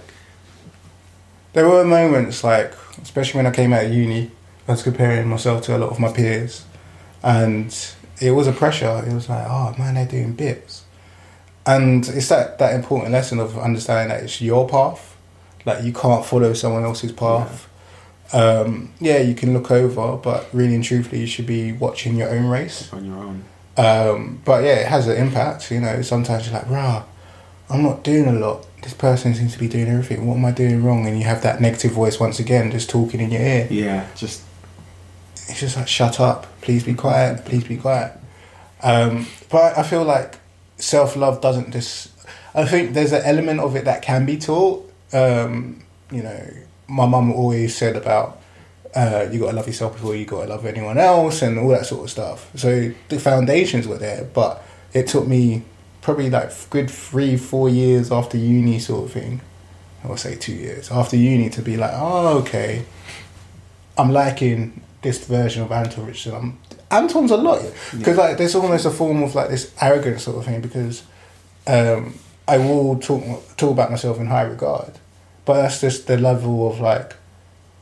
[1.54, 4.32] There were moments like, especially when I came out of uni,
[4.68, 6.64] I was comparing myself to a lot of my peers,
[7.24, 7.76] and
[8.22, 9.04] it was a pressure.
[9.06, 10.84] It was like, oh man, they're doing bits,
[11.66, 15.18] and it's that that important lesson of understanding that it's your path.
[15.66, 17.68] Like you can't follow someone else's path.
[18.34, 22.30] Um, yeah, you can look over, but really and truthfully, you should be watching your
[22.30, 22.92] own race.
[22.94, 23.44] on your own.
[23.78, 25.72] Um, but yeah, it has an impact.
[25.72, 27.04] You know, sometimes you're like, rah,
[27.70, 28.66] I'm not doing a lot.
[28.82, 30.26] This person seems to be doing everything.
[30.26, 31.06] What am I doing wrong?
[31.08, 33.68] And you have that negative voice once again, just talking in your ear.
[33.70, 34.44] Yeah, just
[35.36, 36.48] It's just like, shut up.
[36.62, 37.46] Please be quiet.
[37.46, 38.14] Please be quiet.
[38.82, 40.40] Um, but I feel like
[40.78, 42.10] self love doesn't just.
[42.54, 44.92] I think there's an element of it that can be taught.
[45.14, 46.48] Um, you know,
[46.92, 48.42] my mum always said about
[48.94, 51.70] uh, you got to love yourself before you got to love anyone else and all
[51.70, 52.52] that sort of stuff.
[52.56, 55.64] So the foundations were there, but it took me
[56.02, 59.42] probably like good three, four years after uni, sort of thing.
[60.04, 62.86] I would say two years after uni to be like, oh, okay,
[63.98, 66.36] I'm liking this version of Anton Richardson.
[66.36, 67.62] I'm, Anton's a lot
[67.98, 71.04] because like there's almost a form of like this arrogant sort of thing because
[71.66, 72.16] um,
[72.48, 73.24] I will talk
[73.56, 75.00] talk about myself in high regard,
[75.46, 77.16] but that's just the level of like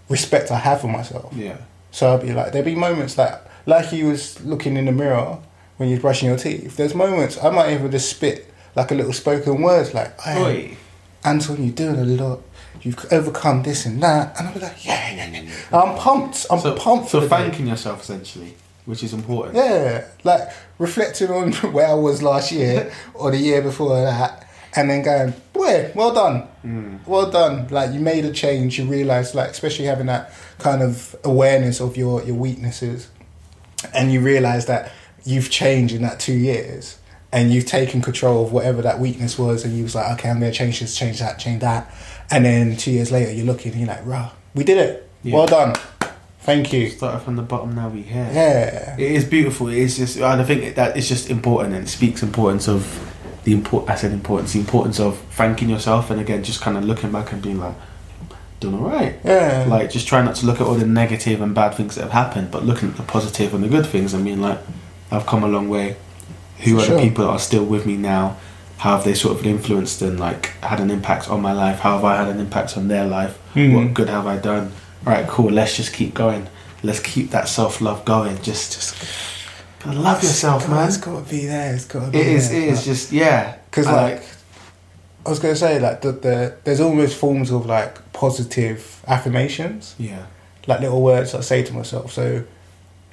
[0.10, 1.34] respect I have for myself.
[1.36, 1.58] yeah,
[1.92, 3.34] So I'll be like, there'll be moments like
[3.66, 5.38] like you was looking in the mirror
[5.78, 6.76] when you're brushing your teeth.
[6.78, 10.78] There's moments I might even just spit like a little spoken word like, "Hey.
[11.24, 12.40] Anton, you're doing a lot.
[12.82, 15.50] You've overcome this and that, and I'll be like, yeah, yeah, yeah.
[15.78, 16.46] I'm pumped.
[16.50, 17.44] I'm so pumped so for the day.
[17.44, 19.58] thanking yourself essentially, which is important.
[19.58, 24.90] Yeah, like reflecting on where I was last year or the year before that, and
[24.90, 27.00] then going, boy, well done, Mm.
[27.08, 27.68] well done.
[27.70, 28.78] Like you made a change.
[28.78, 33.08] You realised, like especially having that kind of awareness of your your weaknesses,
[33.94, 34.92] and you realise that
[35.26, 37.00] you've changed in that two years,
[37.32, 40.40] and you've taken control of whatever that weakness was, and you was like, okay, I'm
[40.40, 41.90] gonna change this, change that, change that,
[42.30, 45.10] and then two years later, you're looking, and you're like, rah, we did it.
[45.24, 45.36] Yeah.
[45.36, 45.76] Well done.
[46.42, 46.90] Thank you.
[46.90, 48.30] Started from the bottom, now we here.
[48.34, 48.96] Yeah.
[48.98, 49.68] It is beautiful.
[49.68, 53.09] It is just, and I think that it's just important, and speaks importance of
[53.44, 53.90] the import.
[53.90, 57.32] I said importance, the importance of thanking yourself, and again, just kind of looking back
[57.32, 57.76] and being like,
[58.60, 59.16] doing all right.
[59.24, 59.66] Yeah.
[59.68, 62.12] Like just try not to look at all the negative and bad things that have
[62.12, 64.60] happened, but looking at the positive and the good things and being like,
[65.12, 65.96] I've come a long way.
[66.60, 66.96] Who For are sure.
[66.98, 68.38] the people that are still with me now?
[68.80, 71.80] How have they sort of influenced and like had an impact on my life?
[71.80, 73.38] How have I had an impact on their life?
[73.56, 73.74] Mhm.
[73.76, 74.72] What good have I done?
[75.08, 75.50] All right, cool.
[75.52, 76.48] Let's just keep going.
[76.84, 78.42] Let's keep that self love going.
[78.42, 78.96] Just, just
[79.80, 80.88] gotta love yourself, God, man.
[80.88, 81.76] It's got to be there.
[81.76, 82.50] It's got to be It is.
[82.50, 82.62] there.
[82.62, 83.58] It is just yeah.
[83.70, 84.24] because like,
[85.26, 90.26] I was gonna say like the, the there's almost forms of like positive affirmations, yeah.
[90.68, 92.12] like little words I say to myself.
[92.12, 92.44] So,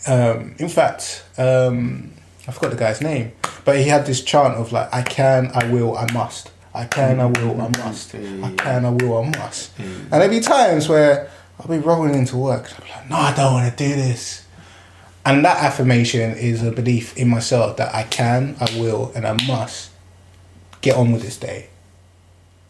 [0.07, 2.13] um, in fact, um,
[2.47, 3.33] I forgot the guy's name,
[3.65, 6.51] but he had this chant of like I can, I will, I must.
[6.75, 8.15] I can, I will, I must.
[8.15, 9.79] I can, I will, I must.
[9.79, 13.35] And there'd be times where I'll be rolling into work I'll be like, no, I
[13.35, 14.46] don't want to do this.
[15.27, 19.33] And that affirmation is a belief in myself that I can, I will, and I
[19.47, 19.91] must
[20.81, 21.69] get on with this day.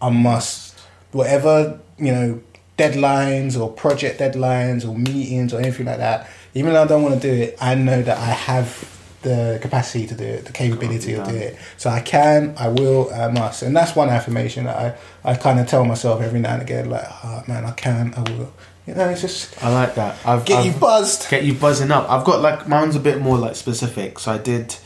[0.01, 0.79] I must,
[1.13, 2.41] whatever, you know,
[2.79, 7.21] deadlines or project deadlines or meetings or anything like that, even though I don't want
[7.21, 8.91] to do it, I know that I have
[9.21, 11.59] the capacity to do it, the capability to do it.
[11.77, 13.63] So I can, I will, I must.
[13.63, 16.89] And that's one affirmation that I, I kind of tell myself every now and again,
[16.89, 18.53] like, oh man, I can, I will.
[18.87, 20.17] You know, it's just I like that.
[20.25, 21.29] I've, get I've, you buzzed.
[21.29, 22.09] get you buzzing up.
[22.09, 24.19] I've got like mine's a bit more like specific.
[24.21, 24.77] So I did.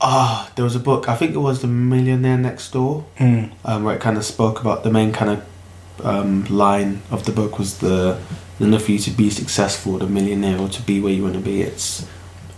[0.00, 1.08] Ah, there was a book.
[1.08, 3.52] I think it was The Millionaire Next Door, Mm.
[3.64, 7.32] um, where it kind of spoke about the main kind of um, line of the
[7.32, 8.18] book was the
[8.60, 11.34] in order for you to be successful, the millionaire, or to be where you want
[11.34, 12.06] to be, it's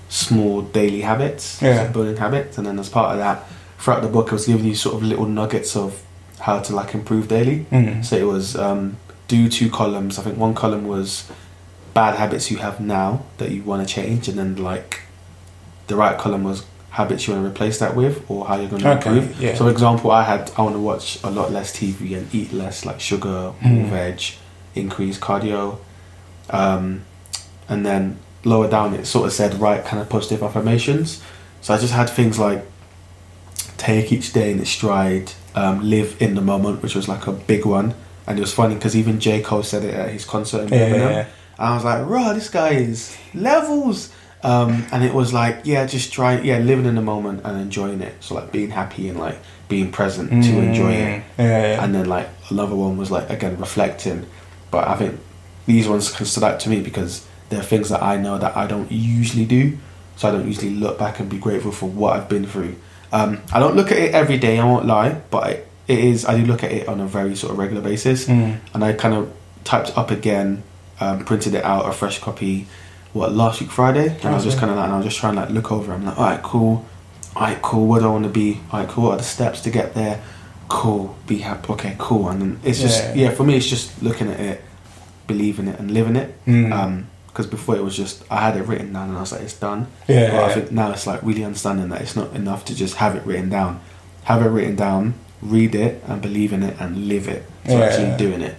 [0.09, 1.87] small daily habits, Yeah.
[1.89, 3.45] building habits, and then as part of that,
[3.79, 6.03] throughout the book, it was giving you sort of little nuggets of
[6.41, 7.67] how to like improve daily.
[7.71, 8.05] Mm.
[8.05, 8.97] So it was um,
[9.29, 10.19] do two columns.
[10.19, 11.31] I think one column was
[11.95, 15.01] bad habits you have now that you want to change, and then like
[15.87, 18.83] the right column was habits you want to replace that with, or how you're going
[18.83, 19.41] to Okay, improve.
[19.43, 19.55] yeah.
[19.55, 22.53] So, for example, I had I want to watch a lot less TV and eat
[22.53, 23.91] less like sugar, more Mm.
[23.91, 24.23] veg,
[24.75, 25.79] increase cardio,
[26.51, 27.03] um,
[27.69, 31.21] and then lower down it sort of said write kind of positive affirmations.
[31.63, 32.65] So I just had things like
[33.77, 37.33] take each day in its stride, um, live in the moment, which was like a
[37.33, 37.95] big one.
[38.27, 39.41] And it was funny because even J.
[39.43, 41.11] Cole said it at his concert in Yeah, Birmingham.
[41.13, 41.27] yeah,
[41.59, 44.13] I was like, raw, this guy is levels.
[44.43, 48.01] Um, and it was like, yeah, just try, yeah, living in the moment and enjoying
[48.01, 48.15] it.
[48.23, 51.19] So like being happy and like being present to enjoy it.
[51.21, 51.23] Mm.
[51.39, 51.85] Yeah.
[51.85, 54.27] And then like another one was like again reflecting.
[54.71, 55.19] But I think
[55.67, 58.67] these ones of stood out to me because they're things that I know that I
[58.67, 59.79] don't usually do.
[60.17, 62.77] so I don't usually look back and be grateful for what I've been through.
[63.13, 64.59] Um, I don't look at it every day.
[64.59, 66.25] I won't lie, but it, it is.
[66.25, 68.59] I do look at it on a very sort of regular basis, Mm.
[68.75, 69.31] and I kind of
[69.65, 70.63] typed up again,
[71.01, 72.67] um, printed it out a fresh copy.
[73.13, 75.19] What last week Friday, and I was just kind of like, and I was just
[75.19, 75.93] trying to like look over.
[75.93, 76.85] I'm like, all right, cool.
[77.35, 77.87] All right, cool.
[77.87, 78.61] What do I want to be?
[78.71, 79.05] All right, cool.
[79.05, 80.21] What are the steps to get there?
[80.69, 81.17] Cool.
[81.27, 81.73] Be happy.
[81.73, 82.29] Okay, cool.
[82.29, 83.15] And then it's just Yeah.
[83.15, 83.31] yeah.
[83.31, 84.63] For me, it's just looking at it,
[85.27, 86.35] believing it, and living it.
[86.47, 87.05] Mm.
[87.29, 89.53] Because before it was just I had it written down and I was like, it's
[89.55, 89.87] done.
[90.09, 92.97] Yeah, But I think now it's like really understanding that it's not enough to just
[92.97, 93.81] have it written down.
[94.25, 97.45] Have it written down, read it, and believe in it, and live it.
[97.67, 97.85] So Yeah.
[97.85, 98.55] actually doing it.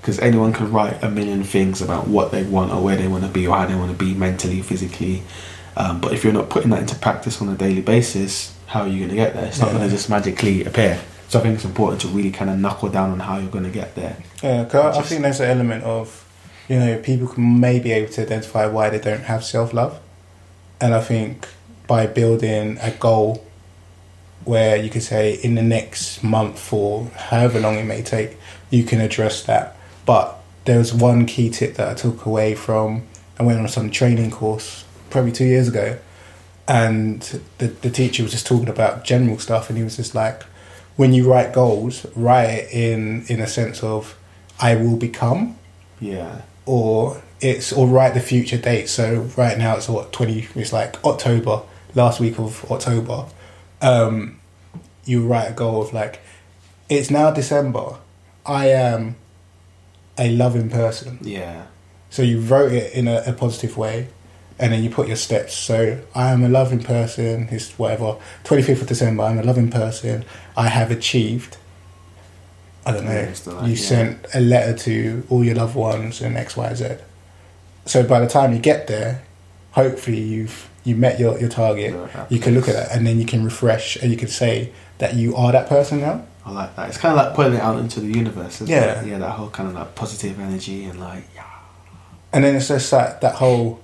[0.00, 3.24] Because anyone can write a million things about what they want or where they want
[3.24, 5.22] to be or how they want to be mentally, physically.
[5.76, 8.88] Um, but if you're not putting that into practice on a daily basis, how are
[8.88, 9.44] you going to get there?
[9.46, 9.78] It's not Yeah.
[9.78, 10.98] going to just magically appear.
[11.28, 13.64] So I think it's important to really kind of knuckle down on how you're going
[13.64, 14.16] to get there.
[14.42, 16.24] Yeah, 'cause I- I think there's an element of,
[16.68, 19.98] you know, people may be able to identify why they don't have self love,
[20.80, 21.46] and I think
[21.86, 23.44] by building a goal
[24.44, 28.36] where you could say in the next month or however long it may take,
[28.70, 29.76] you can address that.
[30.06, 33.06] But there was one key tip that I took away from.
[33.38, 35.98] I went on some training course probably two years ago,
[36.68, 37.20] and
[37.58, 40.42] the the teacher was just talking about general stuff, and he was just like,
[40.96, 44.16] when you write goals, write it in in a sense of
[44.60, 45.56] I will become,
[46.00, 46.42] Yeah.
[46.66, 48.88] or it's or write the future date.
[48.88, 50.46] So right now it's what twenty.
[50.54, 51.62] It's like October,
[51.94, 53.24] last week of October.
[53.80, 54.38] Um,
[55.04, 56.20] you write a goal of like,
[56.88, 57.96] it's now December.
[58.44, 59.16] I am
[60.18, 61.18] a loving person.
[61.22, 61.66] Yeah.
[62.10, 64.08] So you wrote it in a, a positive way,
[64.58, 65.54] and then you put your steps.
[65.54, 67.48] So I am a loving person.
[67.50, 68.16] It's whatever.
[68.44, 69.22] Twenty fifth of December.
[69.24, 70.24] I'm a loving person.
[70.56, 71.56] I have achieved.
[72.84, 73.12] I don't know.
[73.12, 73.76] Yeah, like- you yeah.
[73.76, 76.96] sent a letter to all your loved ones and X, Y, Z.
[77.86, 79.22] So by the time you get there,
[79.72, 81.92] hopefully you've you met your, your target.
[81.94, 84.72] Yeah, You can look at that and then you can refresh and you can say
[84.98, 86.24] that you are that person now.
[86.44, 86.88] I like that.
[86.88, 88.62] It's kind of like putting it out into the universe.
[88.62, 89.00] Isn't Yeah.
[89.02, 89.08] It?
[89.08, 91.44] Yeah, that whole kind of like positive energy and like, yeah.
[92.32, 93.80] And then it's just that that whole,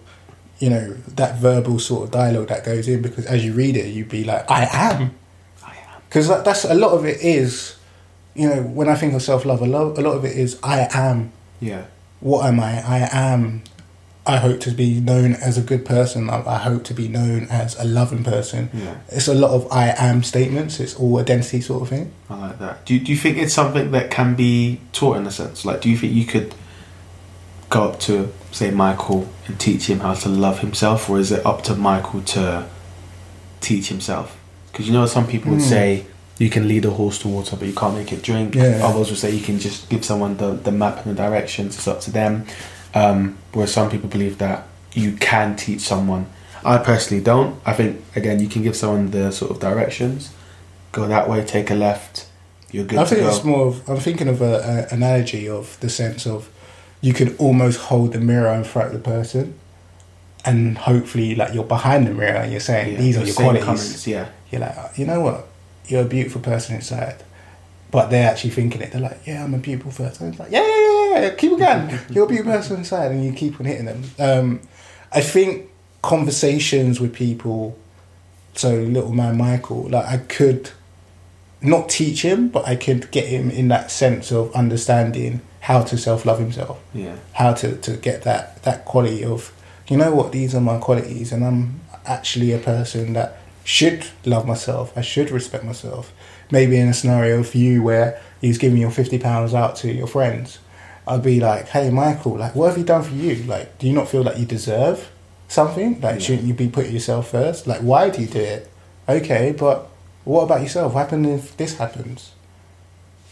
[0.59, 3.89] you know, that verbal sort of dialogue that goes in because as you read it,
[3.93, 5.15] you'd be like, I am.
[5.63, 6.01] I am.
[6.09, 7.77] Because that, that's a lot of it is,
[8.35, 10.59] you know, when I think of self love, a lot, a lot of it is
[10.63, 11.33] I am.
[11.61, 11.85] Yeah.
[12.21, 12.81] What am I?
[12.83, 13.63] I am.
[14.27, 16.29] I hope to be known as a good person.
[16.29, 18.71] I, I hope to be known as a loving person.
[18.75, 18.97] Yeah.
[19.09, 20.81] It's a lot of I am statements.
[20.81, 22.13] It's all identity sort of thing.
[22.29, 22.85] I like that.
[22.85, 25.65] Do, do you think it's something that can be taught in a sense?
[25.65, 26.55] Like, do you think you could
[27.71, 31.45] go up to, say, Michael and teach him how to love himself, or is it
[31.47, 32.67] up to Michael to
[33.61, 34.39] teach himself?
[34.73, 35.69] Because you know, some people would Hmm.
[35.69, 36.07] say
[36.39, 38.55] you can lead a horse to water, but you can't make it drink.
[38.57, 38.81] Yeah.
[38.83, 41.77] Others would say you can just give someone the, the map and the directions.
[41.77, 42.45] It's up to them.
[43.01, 46.27] Um, whereas some people believe that you can teach someone.
[46.65, 47.61] I personally don't.
[47.67, 50.33] I think again, you can give someone the sort of directions.
[50.93, 52.27] Go that way, take a left.
[52.73, 53.29] You're good I think go.
[53.29, 56.49] it's more of I'm thinking of a, a analogy of the sense of
[57.03, 59.55] you can almost hold the mirror in front of the person,
[60.45, 63.65] and hopefully like you're behind the mirror and you're saying Yeah, these are your qualities.
[63.65, 65.47] comments, yeah, You're like, "Oh, you know what,
[65.87, 67.17] you're a beautiful person inside,
[67.91, 68.93] but they're actually thinking it.
[68.93, 70.29] They're like, yeah, I'm a beautiful person.
[70.29, 71.99] It's like, yeah, yeah, yeah, yeah, keep it going.
[72.11, 74.03] you're a beautiful person inside, and you keep on hitting them.
[74.19, 74.61] Um,
[75.13, 75.71] I think
[76.03, 77.79] conversations with people.
[78.55, 80.71] So little man Michael, like I could
[81.61, 85.99] not teach him, but I could get him in that sense of understanding how to
[85.99, 89.53] self love himself, yeah, how to, to get that, that quality of,
[89.89, 94.47] you know what, these are my qualities, and I'm actually a person that should love
[94.47, 96.13] myself, I should respect myself.
[96.51, 100.59] Maybe in a scenario for you where he's giving your £50 out to your friends,
[101.09, 103.37] I'd be like, hey, Michael, like, what have you done for you?
[103.45, 105.11] Like, do you not feel like you deserve
[105.49, 106.01] something?
[106.01, 106.21] Like, Yeah.
[106.21, 107.67] shouldn't you be putting yourself first?
[107.67, 108.69] Like, why do you do it?
[109.09, 109.89] Okay, but
[110.25, 110.95] what about yourself?
[110.95, 112.33] What happens if this happens?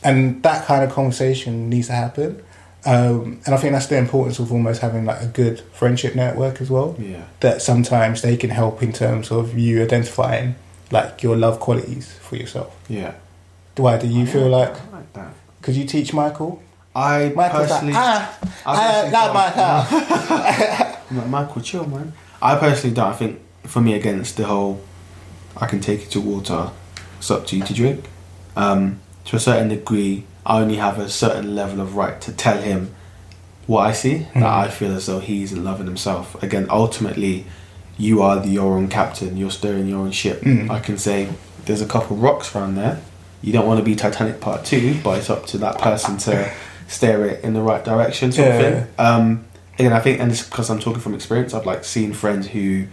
[0.02, 2.42] And that kind of conversation needs to happen.
[2.86, 6.60] Um, and I think that's the importance of almost having like a good friendship network
[6.60, 6.94] as well.
[6.98, 7.22] yeah.
[7.40, 10.56] That sometimes they can help in terms of you identifying
[10.90, 12.74] like your love qualities for yourself.
[12.88, 13.14] yeah.
[13.76, 14.70] Why do you feel like?
[14.70, 15.34] I like that?
[15.60, 16.62] Could you teach Michael?
[16.94, 21.10] I Michael's like, personally, ah, I I love don't- myself.
[21.10, 22.12] I'm like, Michael, chill, man.
[22.40, 23.08] I personally don't.
[23.08, 24.80] I think for me, again, it's the whole
[25.56, 26.70] I can take you to water.
[27.18, 28.04] It's up to you to drink.
[28.56, 32.58] Um, to a certain degree, I only have a certain level of right to tell
[32.58, 32.94] him
[33.66, 34.18] what I see.
[34.34, 34.42] That Mhm.
[34.44, 36.40] I feel as though he's in love with himself.
[36.42, 37.46] Again, ultimately,
[37.98, 39.36] you are the your own captain.
[39.36, 40.40] You're steering your own ship.
[40.40, 40.70] Mm.
[40.70, 41.28] I can say
[41.66, 43.00] there's a couple rocks around there.
[43.42, 46.50] You don't want to be Titanic Part Two, but it's up to that person to
[46.88, 48.86] steer it in the right direction, sort of thing.
[48.98, 49.44] Um,
[49.78, 51.54] again, I think, and it's because I'm talking from experience.
[51.54, 52.86] I've like seen friends who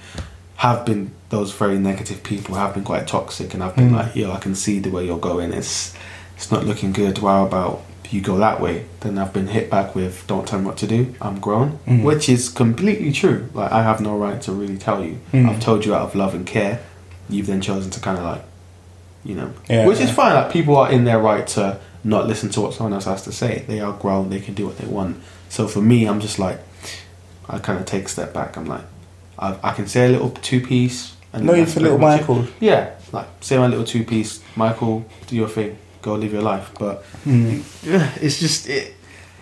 [0.57, 3.95] have been those very negative people, have been quite toxic, and I've been Mm.
[3.95, 5.53] like, yo, I can see the way you're going.
[5.53, 5.93] It's
[6.35, 7.17] it's not looking good.
[7.19, 7.81] How about
[8.13, 8.85] you go that way?
[9.01, 11.13] Then I've been hit back with, don't tell me what to do.
[11.21, 12.03] I'm grown, Mm.
[12.03, 13.49] which is completely true.
[13.53, 15.19] Like I have no right to really tell you.
[15.33, 15.49] Mm.
[15.49, 16.79] I've told you out of love and care.
[17.29, 18.43] You've then chosen to kind of like,
[19.23, 19.85] you know, Yeah.
[19.85, 20.33] which is fine.
[20.35, 23.31] Like people are in their right to not listen to what someone else has to
[23.31, 23.63] say.
[23.67, 24.29] They are grown.
[24.29, 25.17] They can do what they want.
[25.49, 26.59] So for me, I'm just like,
[27.47, 28.57] I kind of take a step back.
[28.57, 28.83] I'm like,
[29.37, 31.15] I, I can say a little two piece.
[31.33, 32.01] And no, that's for little it.
[32.01, 32.45] Michael.
[32.59, 34.41] Yeah, like say my little two piece.
[34.55, 35.77] Michael, do your thing.
[36.01, 36.71] Go live your life.
[36.79, 37.63] But Mm.
[37.83, 38.95] yeah, it's just it.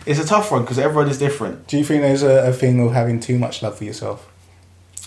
[0.05, 1.67] It's a tough one because everyone is different.
[1.67, 4.27] Do you think there's a, a thing of having too much love for yourself?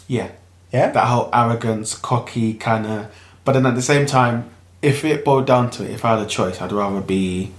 [0.07, 0.29] Yeah,
[0.73, 0.91] Yeah.
[0.91, 3.07] that whole arrogance, cocky kind of.
[3.45, 4.45] But then at the same time,
[4.83, 7.53] if it boiled down to it, if I had a choice, I'd rather be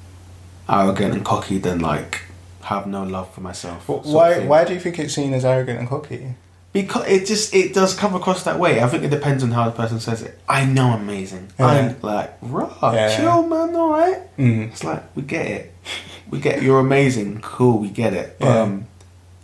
[0.69, 2.21] arrogant and cocky than like
[2.61, 3.89] have no love for myself.
[3.89, 4.39] Of why?
[4.45, 6.35] Why do you think it's seen as arrogant and cocky?
[6.73, 8.81] Because it just it does come across that way.
[8.81, 10.39] I think it depends on how the person says it.
[10.49, 11.49] I know I'm amazing.
[11.59, 11.67] Yeah.
[11.67, 13.15] I'm like, raw, Yeah.
[13.15, 13.75] chill, man.
[13.75, 14.19] All right.
[14.37, 14.71] Mm.
[14.71, 15.73] It's like we get it.
[16.31, 17.41] We get you're amazing.
[17.41, 18.37] Cool, we get it.
[18.39, 18.61] But Yeah.
[18.61, 18.87] um,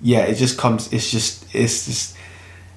[0.02, 0.92] yeah, it just comes.
[0.92, 2.18] It's just it's just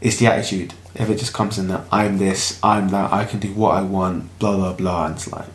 [0.02, 0.74] it's the attitude.
[0.96, 3.80] If it just comes in that I'm this, I'm that, I can do what I
[3.80, 5.46] want, blah blah blah, and it's like,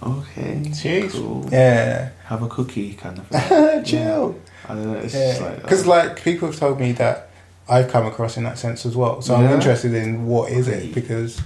[0.00, 1.10] okay, Jeez.
[1.12, 2.10] cool, Yeah.
[2.26, 3.84] have a cookie, kind of thing.
[3.84, 4.36] Chill.
[4.36, 4.70] Yeah.
[4.70, 4.98] I don't know.
[4.98, 5.46] It's just Yeah.
[5.48, 5.90] like Because oh.
[5.90, 7.25] like people have told me that
[7.68, 9.22] I've come across in that sense as well.
[9.22, 11.40] So I'm interested in what is it because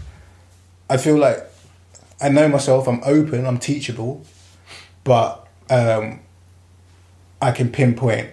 [0.88, 1.38] I feel like
[2.20, 2.86] I know myself.
[2.86, 3.46] I'm open.
[3.46, 4.24] I'm teachable,
[5.04, 6.20] but um,
[7.40, 8.28] I can pinpoint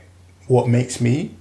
[0.47, 1.32] what makes me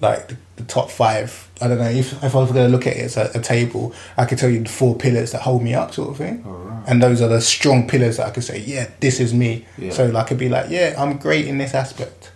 [0.00, 1.50] like the, the top five.
[1.60, 3.40] I don't know if if I was going to look at it as a, a
[3.40, 6.44] table, I could tell you the four pillars that hold me up, sort of thing.
[6.86, 9.66] And those are the strong pillars that I could say, yeah, this is me.
[9.78, 9.90] Yeah.
[9.90, 12.30] So like, I could be like, yeah, I'm great in this aspect.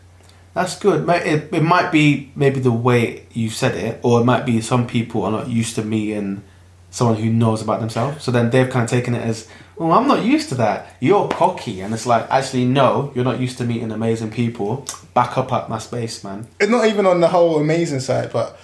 [0.53, 1.09] That's good.
[1.09, 4.87] It, it might be maybe the way you said it, or it might be some
[4.87, 6.43] people are not used to meeting
[6.91, 8.25] someone who knows about themselves.
[8.25, 10.97] So then they've kind of taken it as, well, I'm not used to that.
[10.99, 11.81] You're cocky.
[11.81, 14.87] And it's like, actually, no, you're not used to meeting amazing people.
[15.15, 16.49] Back up at my space, man.
[16.59, 18.59] it's not even on the whole amazing side, but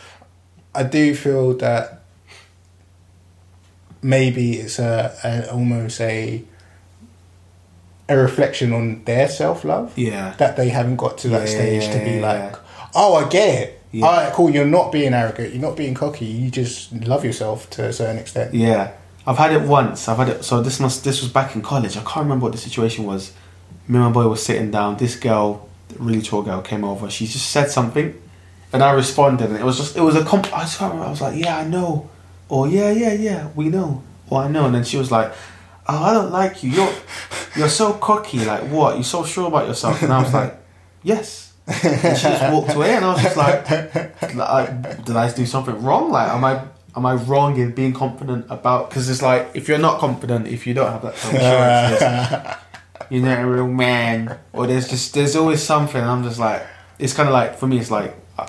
[0.75, 2.03] I do feel that
[4.03, 6.45] maybe it's a, a almost a
[8.09, 10.35] a reflection on their self love Yeah.
[10.39, 12.55] that they haven't got to that Yeah, stage yeah, to be like,
[12.95, 13.73] oh, I get it.
[14.03, 14.51] All right, cool.
[14.51, 15.55] You're not being arrogant.
[15.55, 16.27] You're not being cocky.
[16.27, 18.53] You just love yourself to a certain extent.
[18.53, 18.93] Yeah,
[19.27, 20.07] I've had it once.
[20.07, 20.45] I've had it.
[20.45, 21.03] So this must.
[21.03, 21.97] This was back in college.
[21.97, 23.33] I can't remember what the situation was.
[23.89, 24.99] Me and my boy was sitting down.
[24.99, 25.67] This girl,
[25.99, 27.09] really tall girl, came over.
[27.09, 28.13] She just said something,
[28.73, 29.97] and I responded, and it was just.
[29.97, 30.53] It was a comp.
[30.53, 31.05] I remember.
[31.07, 32.11] I was like, "Yeah, I know,"
[32.51, 35.33] or "Yeah, yeah, yeah, we know," or "I know," and then she was like.
[35.89, 36.71] Oh, I don't like you.
[36.71, 36.93] You're,
[37.57, 38.45] you're so cocky.
[38.45, 38.95] Like what?
[38.97, 40.03] You're so sure about yourself.
[40.03, 40.55] And I was like,
[41.03, 41.53] yes.
[41.69, 46.11] And she just walked away, and I was just like, did I do something wrong?
[46.11, 46.63] Like, am I
[46.97, 48.89] am I wrong in being confident about?
[48.89, 52.57] Because it's like, if you're not confident, if you don't have that self-assurance,
[53.11, 56.01] you're not a real man, or there's just there's always something.
[56.03, 56.65] I'm just like,
[56.99, 58.15] it's kind of like for me, it's like.
[58.39, 58.47] uh,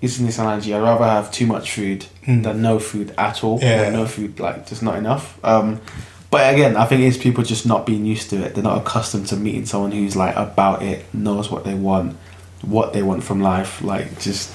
[0.00, 3.88] Using this analogy, I'd rather have too much food than no food at all, Yeah.
[3.88, 5.38] no food like just not enough.
[5.42, 5.80] Um,
[6.34, 8.56] but again, I think it's people just not being used to it.
[8.56, 12.16] They're not accustomed to meeting someone who's like about it, knows what they want,
[12.62, 13.80] what they want from life.
[13.82, 14.52] Like just,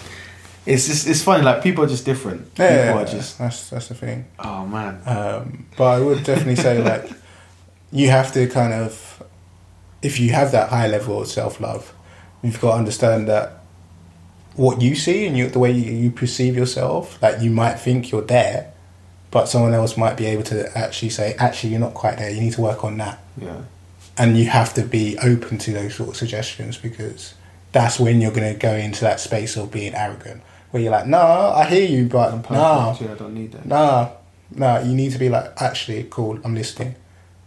[0.66, 1.42] it's just it's funny.
[1.42, 2.52] Like people are just different.
[2.58, 4.26] Yeah, people are just that's that's the thing.
[4.40, 5.02] oh man.
[5.06, 7.10] Um, but I would definitely say like
[7.94, 9.24] you have to kind of
[10.02, 11.94] if you have that high level of self love,
[12.44, 13.64] you've got to understand that
[14.56, 18.12] what you see and you, the way you, you perceive yourself, like you might think
[18.12, 18.74] you're there,
[19.32, 22.30] but someone else might be able to actually say, actually, you're not quite there.
[22.32, 23.62] You need to work on that, Yeah,
[24.18, 27.34] and you have to be open to those sort of suggestions because
[27.72, 31.06] that's when you're going to go into that space of being arrogant, where you're like,
[31.08, 33.66] no, I hear you, but I'm no, Yeah, I don't need that.
[33.66, 34.10] Nah,
[34.52, 34.80] nah.
[34.80, 36.40] You need to be like, actually, cool.
[36.44, 36.96] I'm listening,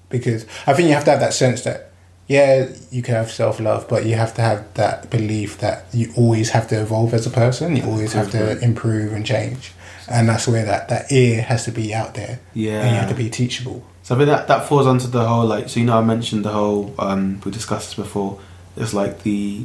[0.09, 1.90] because I think you have to have that sense that,
[2.29, 6.12] yeah, you can have self love, but you have to have that belief that you
[6.16, 7.75] always have to evolve as a person.
[7.77, 9.73] You always have to improve and change,
[10.12, 12.40] and that's where that that ear has to be out there.
[12.55, 12.83] Yeah.
[12.83, 13.85] and you have to be teachable.
[14.03, 16.44] So I think that that falls onto the whole like so you know I mentioned
[16.44, 18.38] the whole um we discussed this before.
[18.77, 19.64] It's like the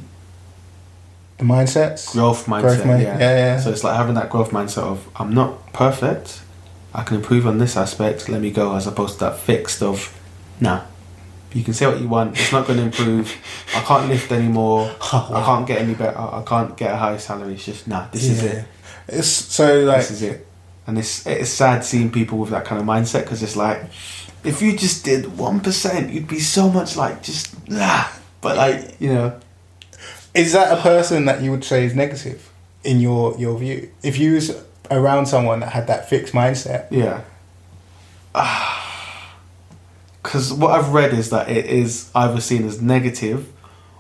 [1.38, 2.12] The mindsets.
[2.14, 2.62] growth mindset.
[2.62, 3.20] Growth mind- yeah.
[3.20, 3.60] yeah, yeah.
[3.60, 6.42] So it's like having that growth mindset of I'm not perfect.
[6.94, 8.28] I can improve on this aspect.
[8.30, 10.17] Let me go, as opposed to that fixed of,
[10.60, 10.82] nah.
[11.54, 12.40] You can say what you want.
[12.40, 13.36] It's not going to improve.
[13.76, 14.90] I can't lift anymore.
[15.13, 15.42] Oh, wow.
[15.42, 16.17] I can't get any better.
[16.17, 17.54] I can't get a higher salary.
[17.54, 18.08] It's just nah.
[18.12, 18.65] This is it.
[19.08, 20.46] It's so like This is it.
[20.88, 23.83] And it's it's sad seeing people with that kind of mindset because it's like,
[24.44, 28.19] if you just did one percent, you'd be so much like just ah.
[28.42, 29.40] But like you know,
[30.33, 32.50] Is that a person that you would say is negative
[32.83, 33.92] in your your view?
[34.02, 34.56] If you was
[34.92, 36.88] around someone that had that fixed mindset.
[36.92, 37.21] Yeah.
[40.23, 43.50] Because what I've read is that it is either seen as negative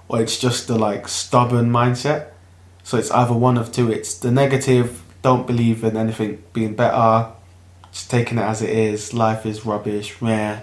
[0.09, 2.31] or it's just the like stubborn mindset.
[2.83, 3.89] So it's either one of two.
[3.89, 7.31] It's the negative, don't believe in anything being better,
[7.91, 10.59] just taking it as it is, life is rubbish, meh.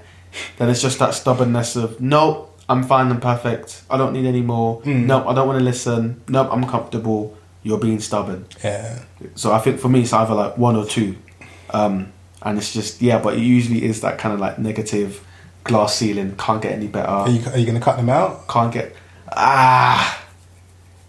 [0.58, 4.42] Then it's just that stubbornness of, nope, I'm fine and perfect, I don't need any
[4.42, 5.06] more, Mm.
[5.06, 8.46] nope, I don't want to listen, nope, I'm comfortable, you're being stubborn.
[8.62, 9.00] Yeah.
[9.34, 11.16] So I think for me, it's either like one or two,
[11.70, 13.18] um, and it's just yeah.
[13.18, 15.24] But it usually is that kind of like negative
[15.64, 16.36] glass ceiling.
[16.36, 17.08] Can't get any better.
[17.08, 18.46] Are you, are you going to cut them out?
[18.48, 18.94] Can't get
[19.32, 20.23] ah.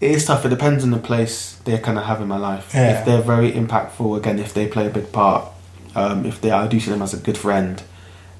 [0.00, 0.44] It is tough.
[0.44, 2.72] It depends on the place they kind of have in my life.
[2.74, 2.98] Yeah.
[3.00, 5.46] If they're very impactful, again, if they play a big part,
[5.94, 7.82] um, if they I do see them as a good friend,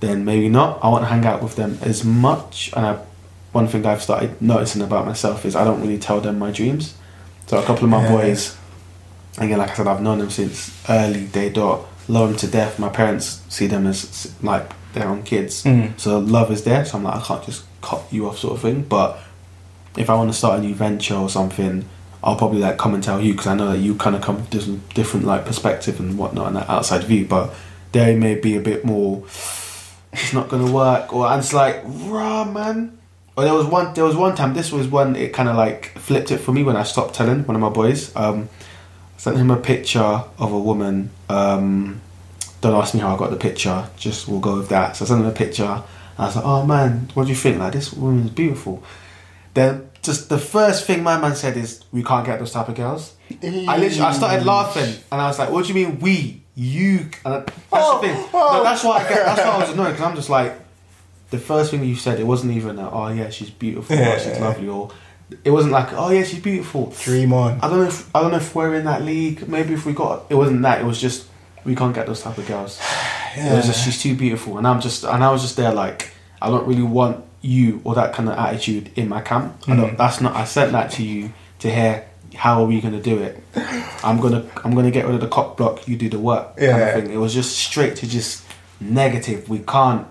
[0.00, 0.78] then maybe not.
[0.82, 2.70] I won't hang out with them as much.
[2.76, 2.98] And I,
[3.52, 6.94] one thing I've started noticing about myself is I don't really tell them my dreams.
[7.46, 8.12] So a couple of my Yeah.
[8.12, 8.56] boys,
[9.38, 11.86] again, like I said, I've known them since early day dot.
[12.08, 12.78] Love them to death.
[12.78, 15.64] My parents see them as like their own kids.
[15.64, 15.98] Mm.
[15.98, 16.84] So love is there.
[16.84, 18.82] So I'm like, I can't just cut you off, sort of thing.
[18.82, 19.18] But
[19.96, 21.84] if I want to start a new venture or something,
[22.22, 24.46] I'll probably like come and tell you because I know that you kind of come
[24.50, 27.26] this different like perspective and whatnot and that outside view.
[27.26, 27.54] But
[27.92, 29.24] they may be a bit more.
[30.12, 32.96] It's not gonna work, or and it's like, rah, man.
[33.36, 33.92] Or there was one.
[33.92, 34.54] There was one time.
[34.54, 37.46] This was when it kind of like flipped it for me when I stopped telling
[37.46, 38.14] one of my boys.
[38.16, 38.48] Um,
[39.18, 40.00] sent him a picture
[40.38, 41.10] of a woman.
[41.28, 42.00] Um,
[42.62, 43.88] don't ask me how I got the picture.
[43.98, 44.96] Just we'll go with that.
[44.96, 45.82] So I sent him a picture.
[46.18, 47.58] I was like, "Oh man, what do you think?
[47.58, 48.82] Like this woman's beautiful."
[49.56, 52.74] Then just the first thing my man said is, "We can't get those type of
[52.74, 56.42] girls." I literally, I started laughing, and I was like, "What do you mean we?
[56.54, 58.28] You?" And that's Oh, the thing.
[58.34, 58.50] oh.
[58.52, 59.24] No, that's why I get.
[59.24, 60.52] That's why I was annoyed because I'm just like,
[61.30, 62.90] the first thing you said, it wasn't even that.
[62.92, 63.96] Oh yeah, she's beautiful.
[63.96, 64.14] Oh, yeah.
[64.14, 64.68] or she's lovely.
[64.68, 64.90] Or
[65.42, 66.92] it wasn't like, oh yeah, she's beautiful.
[67.02, 67.58] Dream on.
[67.62, 69.48] I don't know if I don't know if we're in that league.
[69.48, 70.82] Maybe if we got it wasn't that.
[70.82, 71.26] It was just
[71.64, 72.78] we can't get those type of girls.
[73.38, 76.10] It was just she's too beautiful, and I'm just and I was just there like
[76.42, 79.54] I don't really want you or that kind of attitude in my camp.
[79.68, 79.96] I don't, Mm.
[79.96, 80.34] that's not.
[80.36, 82.04] I sent that to you to hear.
[82.34, 83.42] How are we gonna do it?
[84.04, 85.86] I'm gonna I'm gonna get rid of the cock block.
[85.88, 86.56] You do the work.
[86.56, 86.76] Kind Yeah.
[86.88, 87.12] of thing.
[87.14, 88.42] It was just straight to just
[88.80, 89.48] negative.
[89.48, 90.06] We can't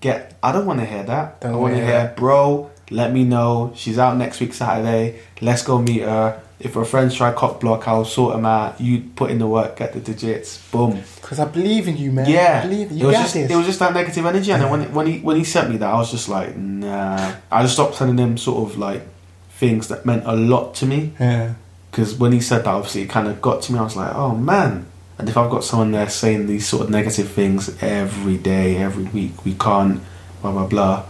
[0.00, 0.38] get.
[0.42, 1.40] I don't want to hear that.
[1.40, 2.70] Don't I want to hear, hear bro.
[2.90, 3.72] Let me know.
[3.74, 5.18] She's out next week Saturday.
[5.40, 6.40] Let's go meet her.
[6.58, 8.80] If her friends try cock block, I'll sort them out.
[8.80, 10.58] You put in the work, get the digits.
[10.70, 11.02] Boom.
[11.16, 12.30] Because I believe in you, man.
[12.30, 13.06] Yeah, I believe in it you.
[13.08, 13.50] was just this.
[13.50, 15.76] it was just that negative energy, and then when when he when he sent me
[15.76, 17.34] that, I was just like, nah.
[17.52, 19.02] I just stopped sending him sort of like
[19.50, 21.54] things that meant a lot to me yeah.
[21.90, 23.78] because when he said that, obviously it kind of got to me.
[23.78, 24.86] I was like, oh man.
[25.18, 29.04] And if I've got someone there saying these sort of negative things every day, every
[29.04, 30.02] week, we can't,
[30.42, 31.04] blah blah blah,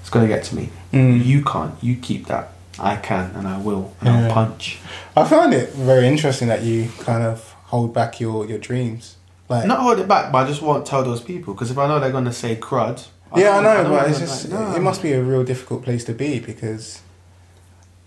[0.00, 0.70] it's gonna get to me.
[0.92, 1.24] Mm.
[1.24, 1.74] You can't.
[1.82, 2.53] You keep that.
[2.78, 4.26] I can, and I will, and Yeah.
[4.28, 4.78] I'll punch.
[5.16, 9.16] I find it very interesting that you kind of hold back your, your dreams.
[9.48, 11.86] Like, Not hold it back, but I just won't tell those people because if I
[11.86, 13.06] know they're gonna say crud.
[13.36, 14.74] yeah, I know, don't but it's just like, no.
[14.76, 17.00] it must be a real difficult place to be because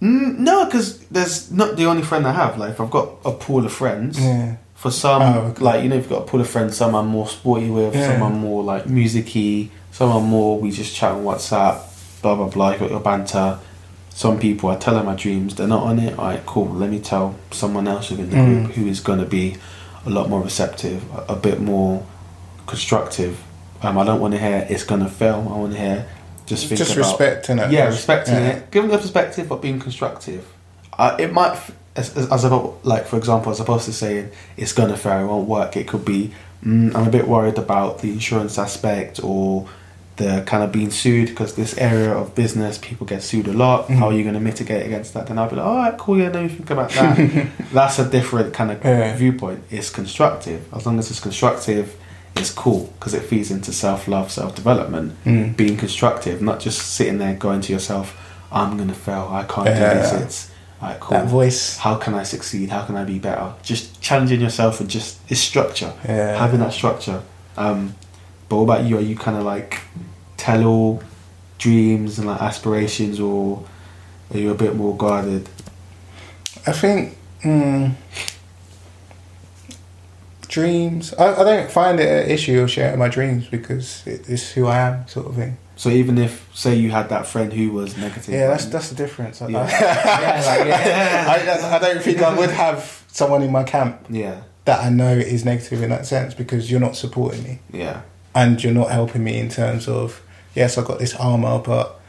[0.02, 2.58] Mm, no, because there's not the only friend I have.
[2.60, 4.20] Like, if I've got a pool of friends.
[4.20, 5.64] yeah, For some, Oh, okay.
[5.64, 6.78] like you know, you've got a pool of friends.
[6.78, 7.96] Some I'm more sporty with.
[7.96, 8.14] Yeah.
[8.14, 9.72] Some I'm more like musicy.
[9.92, 12.22] Some are more we just chat on WhatsApp.
[12.22, 12.72] Blah blah blah.
[12.74, 13.58] You got your banter.
[14.18, 15.54] Some people I tell them my dreams.
[15.54, 16.18] They're not on it.
[16.18, 16.70] Alright, cool.
[16.70, 18.64] Let me tell someone else within the Mm.
[18.64, 19.58] group who is going to be
[20.08, 22.04] a lot more receptive, a, a bit more
[22.66, 23.40] constructive.
[23.84, 25.48] Um, I don't want to hear it's going to fail.
[25.54, 26.08] I want to hear
[26.48, 27.70] just think just about respecting it.
[27.72, 28.48] yeah, respecting Yeah.
[28.54, 30.48] it, giving a perspective, but being constructive.
[30.98, 31.56] Uh, it might,
[31.96, 35.28] as, as, as about, like for example, as opposed to saying it's gonna fail, it
[35.28, 35.78] won't work.
[35.78, 36.32] It could be,
[36.66, 39.68] mm, I'm a bit worried about the insurance aspect or
[40.18, 43.90] the kind of being sued because this area of business people get sued a lot.
[43.90, 45.28] How are you gonna mitigate against that?
[45.28, 47.48] Then I'll be like, all right, cool, yeah, let me think about that.
[47.72, 49.16] That's a different kind of Yeah.
[49.16, 49.64] viewpoint.
[49.70, 50.62] It's constructive.
[50.74, 51.96] As long as it's constructive,
[52.36, 55.56] it's cool because it feeds into self love, self development Mm.
[55.56, 58.16] being constructive, not just sitting there going to yourself,
[58.52, 60.14] I'm gonna fail, I can't do this.
[60.14, 60.52] It's
[60.82, 61.18] like cool.
[61.18, 61.78] That voice.
[61.78, 62.70] How can I succeed?
[62.70, 63.54] How can I be better?
[63.64, 65.92] Just challenging yourself and just it's structure.
[66.08, 66.38] Yeah.
[66.38, 67.22] Having that structure.
[67.58, 67.94] Um,
[68.50, 68.98] but what about you?
[68.98, 69.80] Are you kind of like
[70.38, 71.04] tell all
[71.58, 73.64] dreams and like aspirations, or
[74.34, 75.50] are you a bit more guarded?
[76.66, 77.94] I think mm,
[80.48, 81.14] dreams.
[81.14, 84.68] I, I don't find it an issue of sharing my dreams because it, it's who
[84.68, 85.58] I am, sort of thing.
[85.76, 88.96] So even if say you had that friend who was negative, Yeah, that's that's the
[88.96, 89.42] difference.
[89.44, 89.68] I, Yeah.
[89.70, 91.26] yeah, like, yeah.
[91.30, 94.90] I, don't- I don't think I would have someone in my camp yeah, that I
[94.90, 98.02] know is negative in that sense because you're not supporting me yeah,
[98.38, 100.22] and you're not helping me in terms of
[100.60, 102.00] yes, I've got this armor, but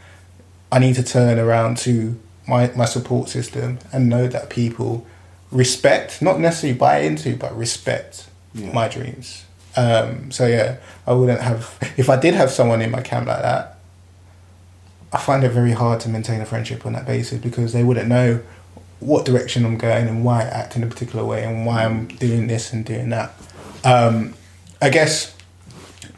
[0.71, 1.95] I need to turn around to
[2.47, 4.93] my my support system and know that people
[5.51, 8.73] respect, not necessarily buy into, but respect Yeah.
[8.73, 9.45] my dreams.
[9.77, 10.77] Um, so yeah,
[11.07, 11.63] I wouldn't have.
[12.03, 13.65] If I did have someone in my camp like that,
[15.13, 18.09] I find it very hard to maintain a friendship on that basis because they wouldn't
[18.09, 18.41] know
[19.01, 22.07] what direction I'm going and why I act in a particular way and why I'm
[22.27, 23.29] doing this and doing that.
[23.85, 24.35] Um,
[24.83, 25.35] I guess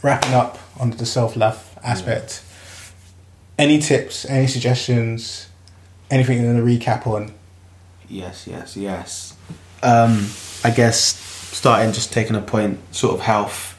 [0.02, 2.42] wrapping up on the self love aspect.
[3.58, 4.24] Any tips?
[4.24, 5.48] Any suggestions?
[6.10, 7.32] Anything you want to recap on?
[8.08, 9.36] Yes, yes, yes.
[9.82, 10.26] Um,
[10.64, 13.78] I guess starting just taking a point, sort of health,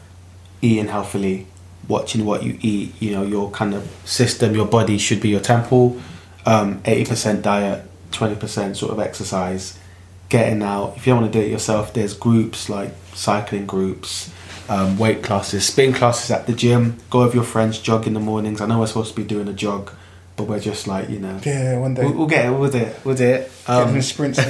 [0.61, 1.47] eating healthily,
[1.88, 2.93] watching what you eat.
[3.01, 5.99] You know, your kind of system, your body should be your temple.
[6.45, 9.78] Um, Eighty percent diet, twenty percent sort of exercise.
[10.30, 10.93] Getting out.
[10.95, 14.32] If you don't want to do it yourself, there's groups like cycling groups,
[14.72, 16.97] um, weight classes, spin classes at the gym.
[17.09, 18.61] Go with your friends, jog in the mornings.
[18.61, 19.91] I know we're supposed to be doing a jog,
[20.38, 21.39] but we're just like you know.
[21.43, 22.03] Yeah, one day.
[22.05, 22.51] We'll, we'll get it.
[22.57, 22.99] We'll do it.
[23.05, 23.51] We'll do it.
[23.67, 24.38] Get Um, them sprints.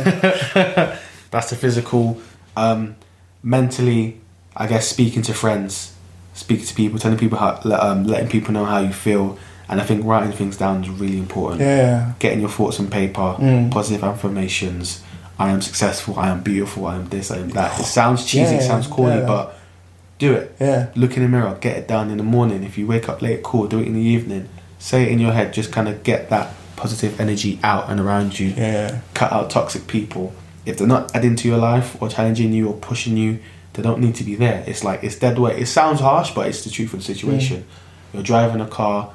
[1.31, 2.21] that's the physical.
[2.55, 2.95] Um,
[3.43, 4.19] mentally,
[4.55, 5.93] I guess speaking to friends,
[6.33, 9.37] speaking to people, telling people how, um, letting people know how you feel,
[9.69, 11.61] and I think writing things down is really important.
[11.61, 12.13] yeah.
[12.19, 13.71] Getting your thoughts on paper, Mm.
[13.71, 15.01] positive affirmations.
[15.39, 16.19] I am successful.
[16.19, 16.85] I am beautiful.
[16.85, 17.31] I am this.
[17.31, 17.79] I am that.
[17.79, 18.55] It sounds cheesy.
[18.55, 19.25] It sounds corny, yeah.
[19.25, 19.57] but
[20.21, 20.55] do it.
[20.59, 20.89] Yeah.
[20.95, 21.57] Look in the mirror.
[21.59, 22.63] Get it done in the morning.
[22.63, 23.67] If you wake up late, cool.
[23.67, 24.47] Do it in the evening.
[24.79, 25.51] Say it in your head.
[25.53, 28.99] Just kind of get that positive energy out and around you Yeah.
[29.13, 30.33] cut out toxic people.
[30.65, 33.39] If they're not adding to your life or challenging you or pushing you,
[33.73, 34.63] they don't need to be there.
[34.67, 35.57] It's like it's dead weight.
[35.59, 37.65] It sounds harsh, but it's the truth of the situation.
[38.13, 39.11] You're driving a car,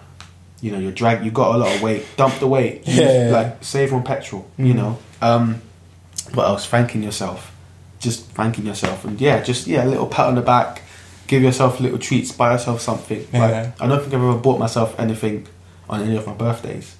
[0.60, 1.24] you know, you're drag.
[1.24, 2.04] You got a lot of weight.
[2.16, 2.74] Dump the weight.
[2.86, 3.30] Use- Yeah.
[3.32, 4.46] Like save on petrol.
[4.58, 4.76] You Mm.
[4.76, 4.98] know.
[5.22, 5.62] Um,
[6.34, 6.66] what else?
[6.66, 7.52] Thanking yourself.
[8.00, 10.82] Just thanking yourself, and yeah, just yeah, a little pat on the back.
[11.26, 12.32] Give yourself little treats.
[12.32, 13.26] Buy yourself something.
[13.32, 13.40] Yeah.
[13.40, 15.46] Like I don't think I've ever bought myself anything
[15.88, 16.96] on any of my birthdays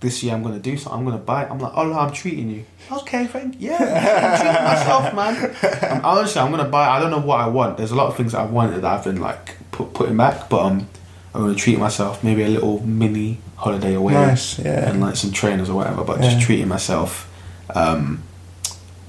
[0.00, 0.98] this year I'm gonna do something.
[0.98, 1.50] I'm gonna buy it.
[1.50, 2.64] I'm like, oh no, I'm treating you.
[2.92, 3.70] Okay, thank you.
[3.70, 5.56] Yeah, I'm treating myself, man.
[5.98, 6.88] I'm, honestly, I'm gonna buy.
[6.88, 7.78] I don't know what I want.
[7.78, 10.50] There's a lot of things that I wanted that I've been like put, putting back,
[10.50, 10.88] but um,
[11.34, 12.22] I'm gonna treat myself.
[12.22, 14.90] Maybe a little mini holiday away, Nice, yeah.
[14.90, 16.04] and like some trainers or whatever.
[16.04, 16.30] But Yeah.
[16.34, 17.30] just treating myself.
[17.74, 18.22] Um,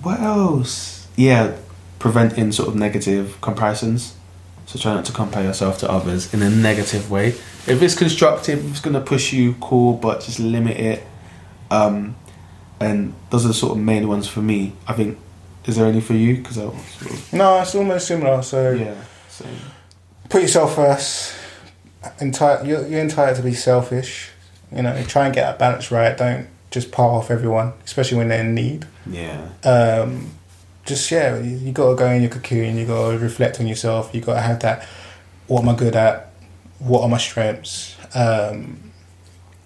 [0.02, 1.08] what else?
[1.18, 1.56] Yeah,
[2.00, 4.14] preventing sort of negative comparisons.
[4.66, 7.30] So try not to compare yourself to others in a negative way.
[7.68, 11.04] If it's constructive, if it's gonna push you, cool, but just limit it.
[11.72, 12.16] Um,
[12.80, 14.74] and those are the sort of main ones for me.
[14.88, 15.18] I think.
[15.66, 16.38] Is there any for you?
[16.38, 16.76] Because I sort
[17.12, 18.42] of, No, it's almost similar.
[18.44, 18.94] So yeah,
[19.30, 19.58] same.
[20.30, 21.34] put yourself first.
[22.20, 24.30] Enti- you're, you're entitled to be selfish.
[24.76, 26.16] You know, try and get that balance right.
[26.16, 28.86] Don't just pile off everyone, especially when they're in need.
[29.08, 30.32] Yeah, um,
[30.86, 32.78] just yeah, you, you got to go in your cocoon.
[32.78, 34.14] You got to reflect on yourself.
[34.14, 34.88] You got to have that.
[35.48, 36.32] What am I good at?
[36.80, 37.96] What are my strengths?
[38.16, 38.92] Um,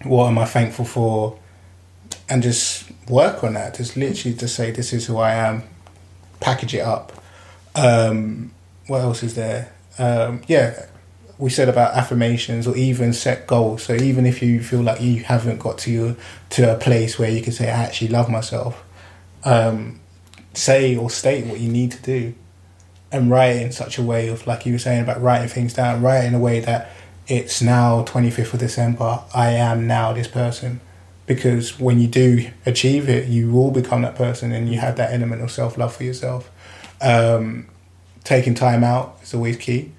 [0.04, 1.38] what am I thankful for?
[2.28, 3.74] And just work on that.
[3.74, 5.62] Just literally to say this is who I am.
[6.40, 7.12] Package it up.
[7.74, 8.52] Um,
[8.86, 9.72] what else is there?
[9.98, 10.86] Um, yeah,
[11.38, 13.82] we said about affirmations or even set goals.
[13.82, 16.16] So even if you feel like you haven't got to your,
[16.50, 18.82] to a place where you can say I actually love myself,
[19.44, 19.99] um,
[20.54, 22.34] say or state what you need to do
[23.12, 25.74] and write it in such a way of like you were saying about writing things
[25.74, 26.90] down write it in a way that
[27.26, 30.80] it's now 25th of december i am now this person.
[31.26, 35.12] Because when you do achieve it you will become that person and you have that
[35.12, 36.50] element of self-love for yourself.
[37.00, 37.68] Um,
[38.24, 39.92] taking time out is always key.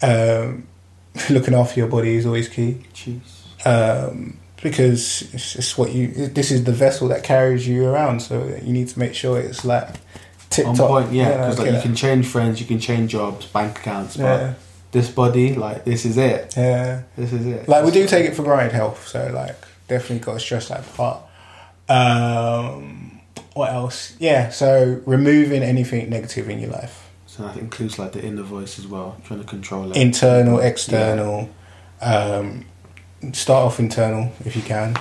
[0.00, 0.66] Um,
[1.30, 2.86] looking after your body is always key.
[2.94, 3.44] Cheese.
[3.66, 6.08] um, because it's just what you.
[6.08, 9.64] This is the vessel that carries you around, so you need to make sure it's
[9.64, 9.88] like
[10.50, 10.88] tip On top.
[10.88, 11.30] point, yeah.
[11.38, 11.76] Because like okay.
[11.76, 14.54] you can change friends, you can change jobs, bank accounts, but Yeah,
[14.92, 16.54] this body, like this is it.
[16.56, 17.02] yeah.
[17.16, 17.68] This is it.
[17.68, 19.56] Like we do take it for granted health, so like
[19.88, 21.22] definitely got to stress that part.
[21.88, 23.20] Um,
[23.54, 24.14] what else?
[24.18, 28.78] Yeah, so removing anything negative in your life, So that includes like the inner voice
[28.78, 29.96] as well, trying to control it.
[29.96, 31.50] internal, external.
[32.00, 32.64] Um,
[33.32, 34.96] start off internal if you can.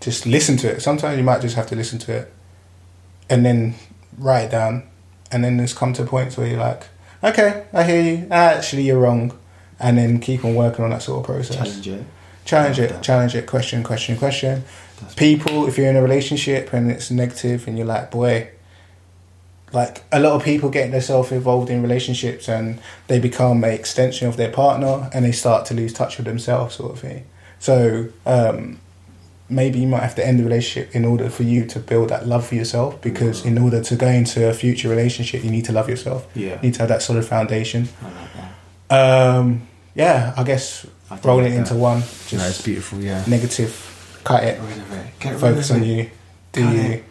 [0.00, 0.80] Just listen to it.
[0.82, 2.32] Sometimes you might just have to listen to it,
[3.28, 3.74] and then
[4.16, 4.84] write it down,
[5.32, 6.84] and then just come to points where you're like,
[7.24, 8.28] okay, I hear you.
[8.30, 9.36] Actually, you're wrong,
[9.80, 11.56] and then keep on working on that sort of process.
[11.56, 12.04] challenge it.
[12.44, 13.00] challenge it, Yeah.
[13.00, 14.64] challenge it, question, question, question.
[15.00, 18.48] That's- People, if you're in a relationship and it's negative and you're like, boy,
[19.72, 24.26] like a lot of people get themselves involved in relationships and they become an extension
[24.28, 27.24] of their partner and they start to lose touch with themselves, sort of thing.
[27.60, 28.78] So um,
[29.48, 32.26] maybe you might have to end the relationship in order for you to build that
[32.26, 35.72] love for yourself because in order to go into a future relationship, you need to
[35.72, 36.26] love yourself.
[36.34, 36.56] Yeah.
[36.56, 37.88] You need to have that solid foundation.
[38.00, 38.30] I like
[38.88, 39.36] that.
[39.36, 43.00] Um, yeah, I guess I rolling like it into one, No, just it's beautiful.
[43.00, 43.24] Yeah.
[43.26, 45.06] negative, cut it, Get rid of it.
[45.20, 46.10] Get rid focus on you,
[46.52, 46.80] do Cut you.
[46.80, 47.04] it.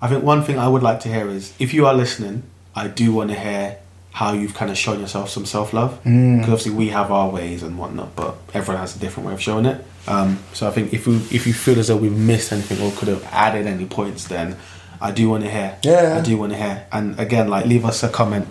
[0.00, 2.42] I think one thing I would like to hear is if you are listening,
[2.74, 3.78] I do want to hear
[4.12, 5.98] how you've kind of shown yourself some self love.
[6.04, 9.40] Because obviously we have our ways and whatnot, but everyone has a different way of
[9.40, 9.84] showing it.
[10.06, 12.94] Um, so I think if we if you feel as though we missed anything or
[12.96, 14.56] could have added any points, then
[15.00, 15.78] I do want to hear.
[15.82, 16.18] Yeah.
[16.18, 16.86] I do want to hear.
[16.92, 18.48] And again, like leave us a comment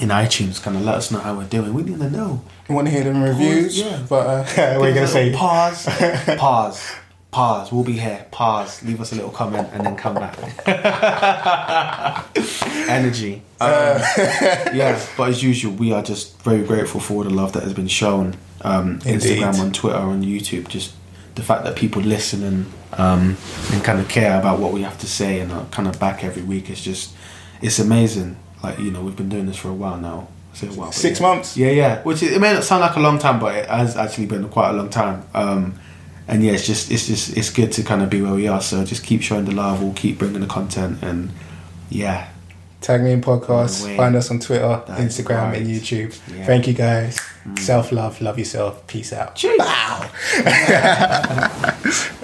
[0.00, 1.74] in iTunes, kind of let us know how we're doing.
[1.74, 2.42] We need to know.
[2.68, 3.78] You want to hear them reviews?
[3.78, 4.04] yeah.
[4.08, 5.32] But uh, are gonna say?
[5.32, 5.84] Pause.
[6.38, 6.90] pause.
[7.30, 7.72] Pause.
[7.72, 8.26] We'll be here.
[8.32, 8.82] Pause.
[8.82, 10.36] Leave us a little comment and then come back.
[12.88, 13.42] Energy.
[13.60, 14.00] Um,
[14.74, 17.72] yeah, but as usual, we are just very grateful for all the love that has
[17.72, 18.36] been shown.
[18.62, 20.68] Um, Instagram, on Twitter, on YouTube.
[20.68, 20.94] Just
[21.36, 23.36] the fact that people listen and um,
[23.72, 26.24] and kind of care about what we have to say and are kind of back
[26.24, 27.14] every week is just
[27.62, 28.36] it's amazing.
[28.62, 30.28] Like you know, we've been doing this for a while now.
[30.52, 31.26] I say a while, Six yeah.
[31.26, 31.56] months.
[31.56, 32.02] Yeah, yeah.
[32.02, 34.48] Which is, it may not sound like a long time, but it has actually been
[34.48, 35.22] quite a long time.
[35.32, 35.78] Um,
[36.30, 38.62] and yeah, it's just it's just it's good to kind of be where we are.
[38.62, 39.82] So just keep showing the love.
[39.82, 41.30] We'll keep bringing the content, and
[41.90, 42.30] yeah,
[42.80, 43.84] Tag me in podcast.
[43.84, 43.96] Away.
[43.96, 45.66] Find us on Twitter, That is Instagram, and.
[45.66, 46.18] YouTube.
[46.34, 46.46] Yeah.
[46.46, 47.18] Thank you guys.
[47.44, 47.58] Mm.
[47.58, 48.20] Self love.
[48.22, 48.86] Love yourself.
[48.86, 49.36] Peace out.
[49.36, 49.58] Cheers.
[49.58, 50.10] Bow.